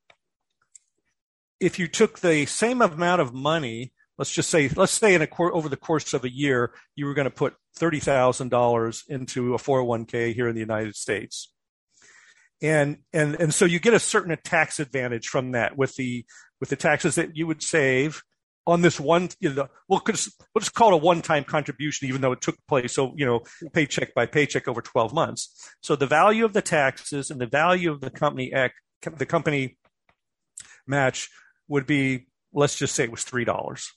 [1.61, 5.27] if you took the same amount of money, let's just say, let's say in a
[5.39, 9.53] over the course of a year, you were going to put thirty thousand dollars into
[9.53, 11.51] a 401k here in the United States,
[12.61, 16.25] and and and so you get a certain tax advantage from that with the
[16.59, 18.23] with the taxes that you would save
[18.67, 22.33] on this one, you know, we'll we'll just call it a one-time contribution, even though
[22.33, 25.71] it took place, so you know, paycheck by paycheck over 12 months.
[25.81, 28.53] So the value of the taxes and the value of the company
[29.17, 29.77] the company
[30.85, 31.29] match
[31.69, 33.93] would be, let's just say, it was three dollars.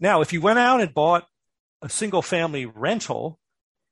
[0.00, 1.26] Now, if you went out and bought
[1.82, 3.38] a single-family rental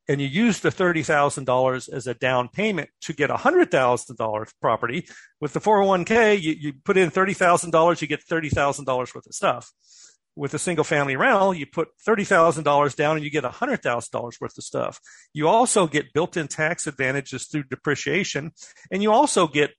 [0.09, 5.07] and you used the $30,000 as a down payment to get a $100,000 property,
[5.39, 9.71] with the 401k, you, you put in $30,000, you get $30,000 worth of stuff.
[10.39, 14.65] with a single family rental, you put $30,000 down and you get $100,000 worth of
[14.65, 15.01] stuff.
[15.35, 18.53] You also get built in tax advantages through depreciation.
[18.91, 19.73] And you also get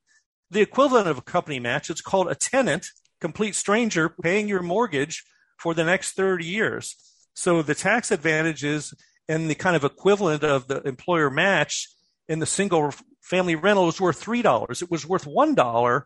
[0.51, 1.89] the equivalent of a company match.
[1.89, 2.87] It's called a tenant,
[3.21, 5.23] complete stranger paying your mortgage
[5.59, 6.95] for the next 30 years.
[7.33, 8.93] So the tax advantages
[9.27, 11.87] and the kind of equivalent of the employer match
[12.27, 14.81] in the single family rental was worth $3.
[14.81, 16.03] It was worth $1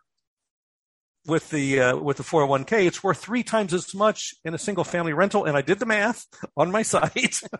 [1.26, 4.84] with the uh, with the 401k it's worth three times as much in a single
[4.84, 5.46] family rental.
[5.46, 6.26] And i did the math
[6.56, 7.40] on my site.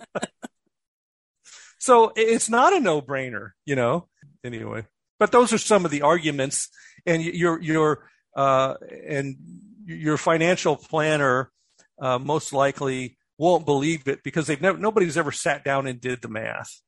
[1.80, 4.08] So it's not a no-brainer you know?
[4.42, 4.86] Anyway
[5.18, 6.68] but those are some of the arguments.
[7.06, 8.74] And your your uh,
[9.06, 9.36] and
[9.86, 11.50] your financial planner
[12.00, 16.22] uh, most likely won't believe it because they've never nobody's ever sat down and did
[16.22, 16.80] the math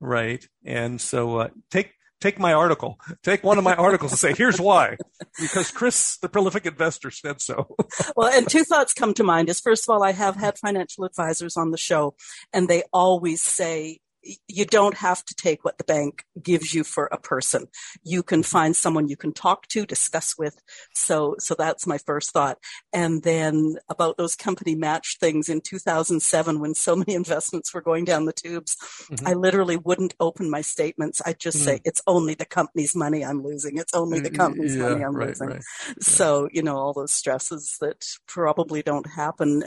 [0.00, 1.94] right and so uh, take
[2.24, 4.96] take my article, take one of my articles and say, here's why.
[5.38, 7.76] Because Chris, the prolific investor, said so.
[8.16, 11.04] well, and two thoughts come to mind is first of all, I have had financial
[11.04, 12.14] advisors on the show
[12.50, 14.00] and they always say,
[14.48, 17.66] you don't have to take what the bank gives you for a person.
[18.02, 20.60] You can find someone you can talk to, discuss with.
[20.94, 22.58] So, so that's my first thought.
[22.92, 28.04] And then about those company match things in 2007, when so many investments were going
[28.04, 28.76] down the tubes,
[29.10, 29.26] mm-hmm.
[29.26, 31.20] I literally wouldn't open my statements.
[31.24, 31.66] I'd just mm-hmm.
[31.66, 33.78] say, it's only the company's money I'm losing.
[33.78, 35.48] It's only the company's yeah, money I'm right, losing.
[35.48, 35.62] Right.
[36.00, 39.64] So, you know, all those stresses that probably don't happen.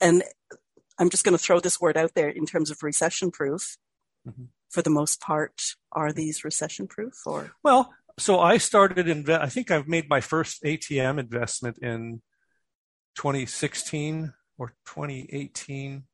[0.00, 0.22] And
[0.98, 3.76] I'm just going to throw this word out there in terms of recession proof
[4.26, 4.44] mm-hmm.
[4.70, 5.62] for the most part,
[5.92, 7.52] are these recession proof or?
[7.62, 12.22] Well, so I started in, I think I've made my first ATM investment in
[13.16, 16.04] 2016 or 2018.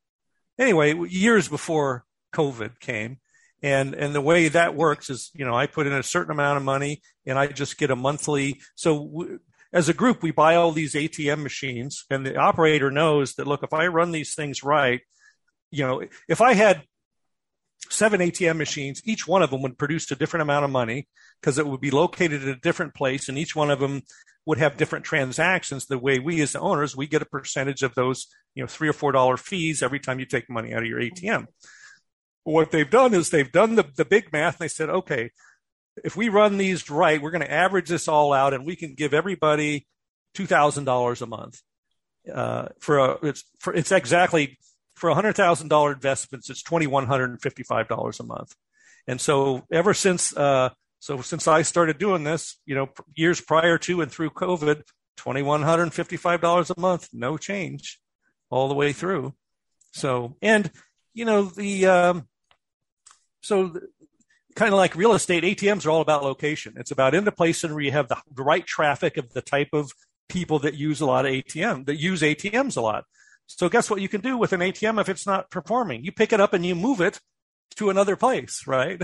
[0.59, 2.05] Anyway, years before
[2.35, 3.19] COVID came.
[3.63, 6.59] And, and the way that works is, you know, I put in a certain amount
[6.59, 8.61] of money and I just get a monthly.
[8.77, 9.41] So w-
[9.73, 13.65] as a group, we buy all these ATM machines and the operator knows that, look,
[13.65, 15.01] if I run these things right,
[15.71, 16.85] you know, if I had
[17.91, 19.03] seven ATM machines.
[19.05, 21.09] Each one of them would produce a different amount of money
[21.41, 24.03] because it would be located at a different place, and each one of them
[24.47, 25.87] would have different transactions.
[25.87, 28.89] The way we, as the owners, we get a percentage of those, you know, three
[28.89, 31.47] or four dollar fees every time you take money out of your ATM.
[32.45, 35.31] What they've done is they've done the, the big math and they said, okay,
[36.05, 38.95] if we run these right, we're going to average this all out, and we can
[38.95, 39.87] give everybody
[40.35, 41.61] two thousand dollars a month.
[42.33, 44.59] Uh, for a, it's for it's exactly
[44.99, 48.55] for $100,000 investments, it's $2,155 a month.
[49.07, 53.79] And so ever since, uh, so since I started doing this, you know, years prior
[53.79, 54.83] to and through COVID,
[55.19, 58.01] $2,155 a month, no change
[58.51, 59.35] all the way through.
[59.93, 60.71] So, and,
[61.15, 62.29] you know, the, um,
[63.41, 63.89] so the,
[64.55, 66.75] kind of like real estate, ATMs are all about location.
[66.77, 69.43] It's about in the place and where you have the, the right traffic of the
[69.43, 69.93] type of
[70.29, 73.05] people that use a lot of ATM, that use ATMs a lot.
[73.49, 76.05] So guess what you can do with an ATM if it's not performing?
[76.05, 77.19] You pick it up and you move it
[77.77, 79.01] to another place, right?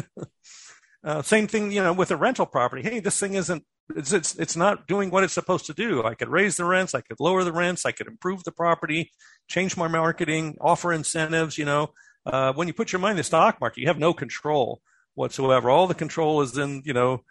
[1.04, 2.82] uh, same thing, you know, with a rental property.
[2.82, 3.64] Hey, this thing isn't,
[3.96, 6.04] it's, it's, it's not doing what it's supposed to do.
[6.04, 6.94] I could raise the rents.
[6.94, 7.86] I could lower the rents.
[7.86, 9.12] I could improve the property,
[9.48, 11.56] change my marketing, offer incentives.
[11.56, 11.90] You know,
[12.26, 14.82] uh, when you put your mind in the stock market, you have no control
[15.14, 15.70] whatsoever.
[15.70, 17.22] All the control is in, you know,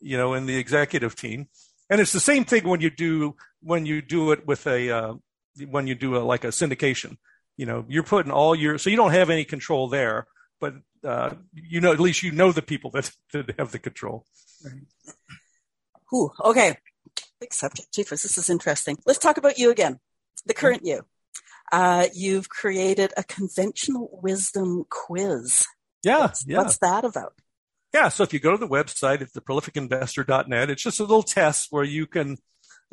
[0.00, 1.48] you know, in the executive team.
[1.90, 5.14] And it's the same thing when you do when you do it with a uh,
[5.68, 7.16] when you do a, like a syndication.
[7.56, 10.26] You know, you're putting all your so you don't have any control there,
[10.60, 10.74] but
[11.04, 14.24] uh, you know at least you know the people that, that have the control.
[16.12, 16.76] Ooh, okay.
[17.40, 17.92] Big subject.
[17.92, 18.96] Jeepers, this is interesting.
[19.06, 19.98] Let's talk about you again,
[20.46, 21.02] the current you.
[21.72, 25.66] Uh, you've created a conventional wisdom quiz.
[26.02, 26.58] Yeah, what's, yeah.
[26.58, 27.34] What's that about?
[27.92, 30.70] Yeah, so if you go to the website, it's theprolificinvestor.net.
[30.70, 32.38] It's just a little test where you can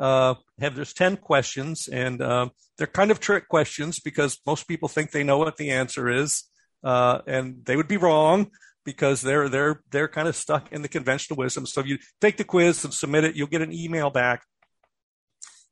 [0.02, 4.89] uh, have there's 10 questions and uh, they're kind of trick questions because most people
[4.89, 6.45] think they know what the answer is
[6.84, 8.49] uh, and they would be wrong
[8.84, 11.68] because they're they're they're kind of stuck in the conventional wisdom.
[11.68, 14.43] So if you take the quiz and submit it you'll get an email back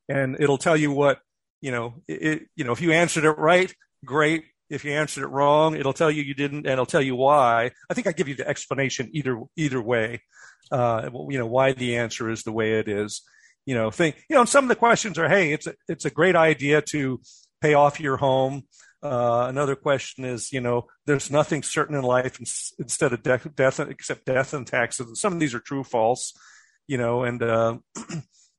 [0.08, 1.20] and it'll tell you what
[1.60, 3.74] you know it, you know if you answered it right
[4.06, 4.44] great.
[4.70, 7.72] If you answered it wrong it'll tell you you didn't and it'll tell you why.
[7.90, 10.22] I think i give you the explanation either either way
[10.72, 13.24] uh, you know why the answer is the way it is
[13.66, 16.10] you know, think, you know, some of the questions are, hey, it's a, it's a
[16.10, 17.22] great idea to
[17.62, 18.64] pay off your home.
[19.02, 22.40] Uh, another question is, you know, there's nothing certain in life
[22.80, 25.20] instead of death, death except death and taxes.
[25.20, 26.34] Some of these are true, false,
[26.88, 27.78] you know, and, uh,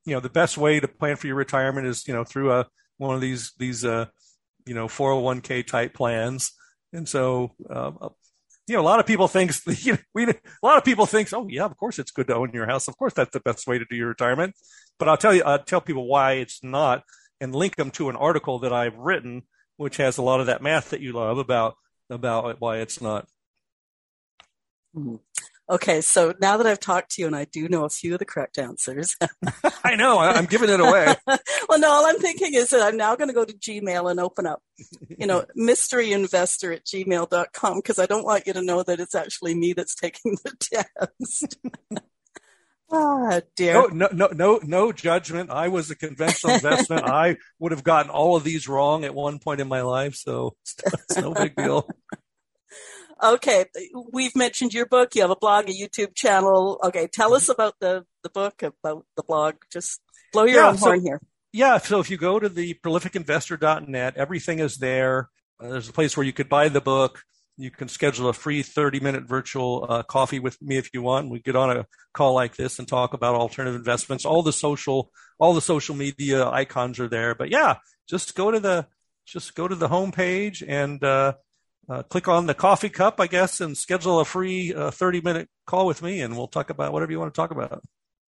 [0.05, 2.66] you know, the best way to plan for your retirement is, you know, through a,
[2.96, 4.07] one of these, these, uh,
[4.66, 6.53] you know, 401k type plans.
[6.92, 7.92] And so, uh,
[8.71, 9.53] you know, a lot of people think
[9.85, 12.37] you know, we a lot of people think, oh yeah, of course it's good to
[12.37, 12.87] own your house.
[12.87, 14.55] Of course that's the best way to do your retirement.
[14.99, 17.03] But I'll tell you, I'll tell people why it's not.
[17.43, 19.43] and link them to an article that I've written,
[19.79, 21.75] which has a lot of that math that you love about
[22.11, 23.27] about why it's not.
[24.97, 25.16] Mm-hmm.
[25.71, 28.18] Okay, so now that I've talked to you and I do know a few of
[28.18, 29.16] the correct answers.
[29.85, 31.14] I know, I'm giving it away.
[31.68, 34.18] well, no, all I'm thinking is that I'm now going to go to Gmail and
[34.18, 34.62] open up,
[35.09, 39.55] you know, mysteryinvestor at gmail.com because I don't want you to know that it's actually
[39.55, 41.57] me that's taking the test.
[42.91, 43.75] Ah, dear.
[43.75, 45.51] No, no, no, no, no judgment.
[45.51, 47.05] I was a conventional investment.
[47.05, 50.57] I would have gotten all of these wrong at one point in my life, so
[50.64, 51.89] it's no big deal.
[53.23, 53.66] Okay,
[54.12, 55.14] we've mentioned your book.
[55.14, 56.81] You have a blog, a YouTube channel.
[56.85, 59.57] Okay, tell us about the the book, about the blog.
[59.71, 60.01] Just
[60.33, 61.21] blow your yeah, own so, horn here.
[61.53, 65.31] Yeah, so if you go to the prolificinvestor.net, everything is there.
[65.61, 67.23] Uh, there's a place where you could buy the book.
[67.57, 71.31] You can schedule a free 30 minute virtual uh, coffee with me if you want.
[71.31, 74.25] We get on a call like this and talk about alternative investments.
[74.25, 77.35] All the social, all the social media icons are there.
[77.35, 77.77] But yeah,
[78.09, 78.87] just go to the,
[79.27, 81.35] just go to the homepage and, uh,
[81.91, 85.49] uh, click on the coffee cup, I guess, and schedule a free uh, 30 minute
[85.66, 87.82] call with me, and we'll talk about whatever you want to talk about.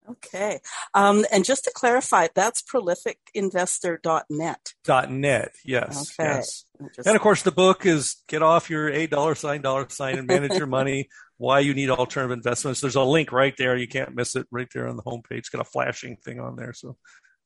[0.09, 0.59] Okay.
[0.93, 4.73] Um, and just to clarify, that's prolificinvestor.net.
[5.09, 6.15] .net, yes.
[6.19, 6.29] Okay.
[6.29, 6.65] Yes.
[7.05, 10.27] And of course, the book is Get Off Your A Dollar Sign, Dollar Sign, and
[10.27, 11.09] Manage Your Money.
[11.37, 12.81] Why you need alternative investments.
[12.81, 13.77] There's a link right there.
[13.77, 15.37] You can't miss it right there on the homepage.
[15.37, 16.73] It's got a flashing thing on there.
[16.73, 16.97] So,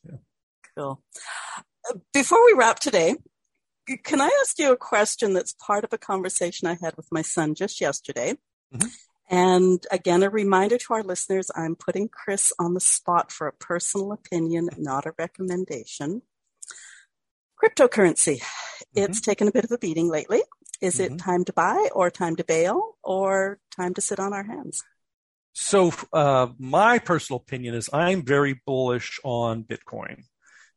[0.04, 0.18] yeah.
[0.76, 1.04] Cool.
[2.12, 3.16] Before we wrap today,
[4.04, 7.22] can I ask you a question that's part of a conversation I had with my
[7.22, 8.38] son just yesterday?
[8.74, 8.88] Mm-hmm.
[9.30, 13.54] And again, a reminder to our listeners I'm putting Chris on the spot for a
[13.54, 16.22] personal opinion, not a recommendation.
[17.64, 18.42] Cryptocurrency.
[18.42, 19.00] Mm-hmm.
[19.04, 20.42] It's taken a bit of a beating lately.
[20.82, 21.16] Is mm-hmm.
[21.16, 24.84] it time to buy or time to bail or time to sit on our hands?
[25.54, 30.24] So, uh, my personal opinion is I'm very bullish on Bitcoin.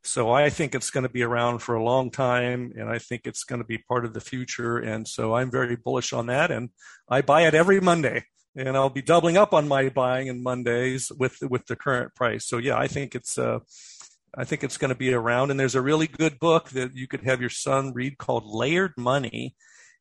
[0.07, 3.23] So I think it's going to be around for a long time, and I think
[3.25, 4.79] it's going to be part of the future.
[4.79, 6.71] And so I'm very bullish on that, and
[7.09, 8.25] I buy it every Monday,
[8.57, 12.47] and I'll be doubling up on my buying in Mondays with with the current price.
[12.47, 13.59] So yeah, I think it's uh,
[14.37, 15.51] I think it's going to be around.
[15.51, 18.93] And there's a really good book that you could have your son read called Layered
[18.97, 19.57] Money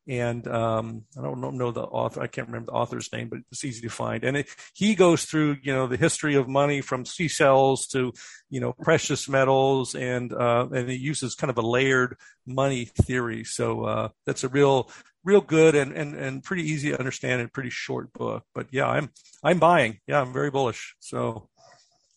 [0.08, 2.20] and um, I don't know the author.
[2.20, 4.24] I can't remember the author's name, but it's easy to find.
[4.24, 8.12] And it, he goes through, you know, the history of money from seashells to,
[8.48, 13.44] you know, precious metals, and uh, and he uses kind of a layered money theory.
[13.44, 14.90] So uh, that's a real,
[15.24, 18.44] real good and, and and pretty easy to understand and pretty short book.
[18.54, 19.10] But yeah, I'm
[19.42, 20.00] I'm buying.
[20.06, 20.94] Yeah, I'm very bullish.
[21.00, 21.48] So.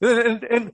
[0.01, 0.71] And, and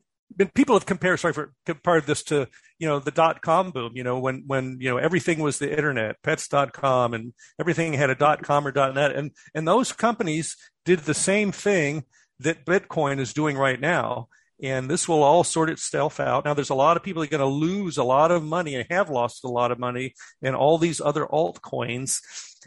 [0.54, 2.48] people have compared sorry for compared this to
[2.80, 5.72] you know the dot com boom you know when when you know everything was the
[5.72, 9.16] internet pets.com and everything had a dot com or dot net.
[9.16, 12.04] And and those companies did the same thing
[12.40, 14.28] that bitcoin is doing right now.
[14.62, 16.46] And this will all sort itself out.
[16.46, 18.76] Now there's a lot of people that are going to lose a lot of money
[18.76, 22.22] and have lost a lot of money in all these other altcoins.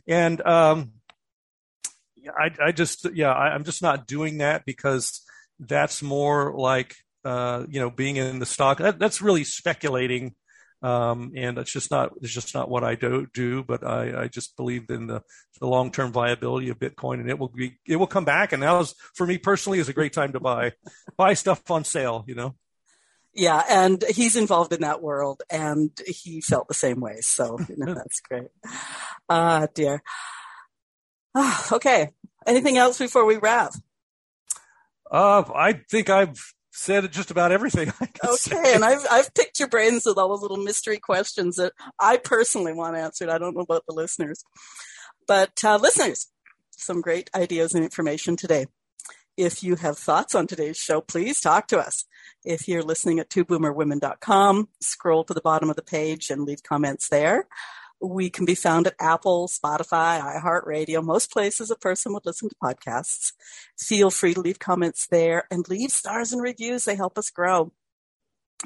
[0.07, 0.93] And um
[2.39, 5.23] i i just yeah I, i'm just not doing that because
[5.61, 6.95] that's more like
[7.29, 8.79] uh, you know, being in the stock.
[8.79, 10.35] That, that's really speculating,
[10.81, 13.26] um, and it's just not it's just not what I do.
[13.35, 15.22] do but I, I just believe in the,
[15.61, 18.53] the long term viability of Bitcoin, and it will be it will come back.
[18.53, 20.72] And now, is, for me personally, is a great time to buy
[21.18, 22.24] buy stuff on sale.
[22.26, 22.55] You know.
[23.35, 27.20] Yeah, and he's involved in that world, and he felt the same way.
[27.20, 28.49] So you know, that's great.
[29.29, 30.03] Ah, uh, dear.
[31.35, 32.12] Ah, okay.
[32.47, 33.74] Anything else before we wrap?
[35.11, 37.89] Uh, I think I've said just about everything.
[38.01, 38.74] okay, say.
[38.74, 42.72] and I've I've picked your brains with all those little mystery questions that I personally
[42.72, 43.29] want answered.
[43.29, 44.45] I don't know about the listeners,
[45.26, 46.29] but uh, listeners,
[46.70, 48.66] some great ideas and information today.
[49.37, 52.05] If you have thoughts on today's show, please talk to us.
[52.45, 57.09] If you're listening at twoboomerwomen.com, scroll to the bottom of the page and leave comments
[57.09, 57.47] there.
[58.01, 62.55] We can be found at Apple, Spotify, iHeartRadio, most places a person would listen to
[62.62, 63.32] podcasts.
[63.76, 66.84] Feel free to leave comments there and leave stars and reviews.
[66.84, 67.72] They help us grow.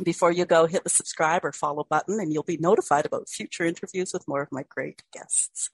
[0.02, 3.64] Before you go, hit the subscribe or follow button and you'll be notified about future
[3.64, 5.70] interviews with more of my great guests.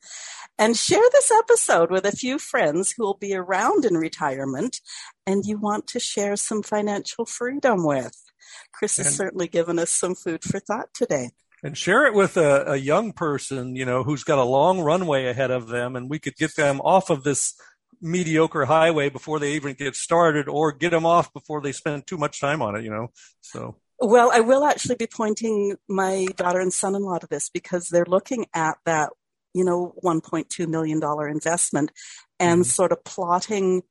[0.58, 4.80] And share this episode with a few friends who will be around in retirement
[5.24, 8.24] and you want to share some financial freedom with.
[8.72, 11.30] Chris has certainly given us some food for thought today
[11.62, 15.26] and share it with a, a, young person, you know, who's got a long runway
[15.26, 17.54] ahead of them, and we could get them off of this
[18.00, 22.16] mediocre highway before they even get started, or get them off before they spend too
[22.16, 23.08] much time on it, you know.
[23.40, 23.76] So.
[24.00, 28.46] Well, I will actually be pointing my daughter and son-in-law to this because they're looking
[28.54, 29.10] at that,
[29.54, 31.90] you know, 1.2 million dollar investment,
[32.38, 32.68] and mm-hmm.
[32.68, 33.82] sort of plotting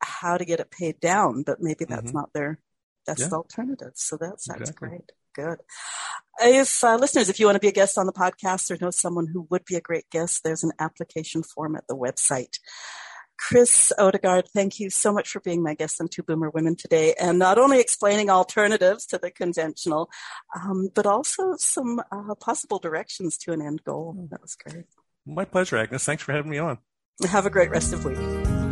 [0.00, 2.18] how to get it paid down, but maybe that's mm-hmm.
[2.18, 2.58] not their
[3.06, 3.28] best yeah.
[3.30, 3.92] alternative.
[3.94, 4.88] So that's that's exactly.
[4.88, 5.12] great.
[5.34, 5.58] Good.
[6.40, 8.90] If uh, listeners, if you want to be a guest on the podcast or know
[8.90, 12.58] someone who would be a great guest, there's an application form at the website.
[13.38, 17.14] Chris Odegaard, thank you so much for being my guest on Two Boomer Women today,
[17.20, 20.08] and not only explaining alternatives to the conventional,
[20.54, 24.28] um, but also some uh, possible directions to an end goal.
[24.30, 24.84] That was great.
[25.26, 26.04] My pleasure, Agnes.
[26.04, 26.78] Thanks for having me on.
[27.28, 28.63] Have a great rest of week.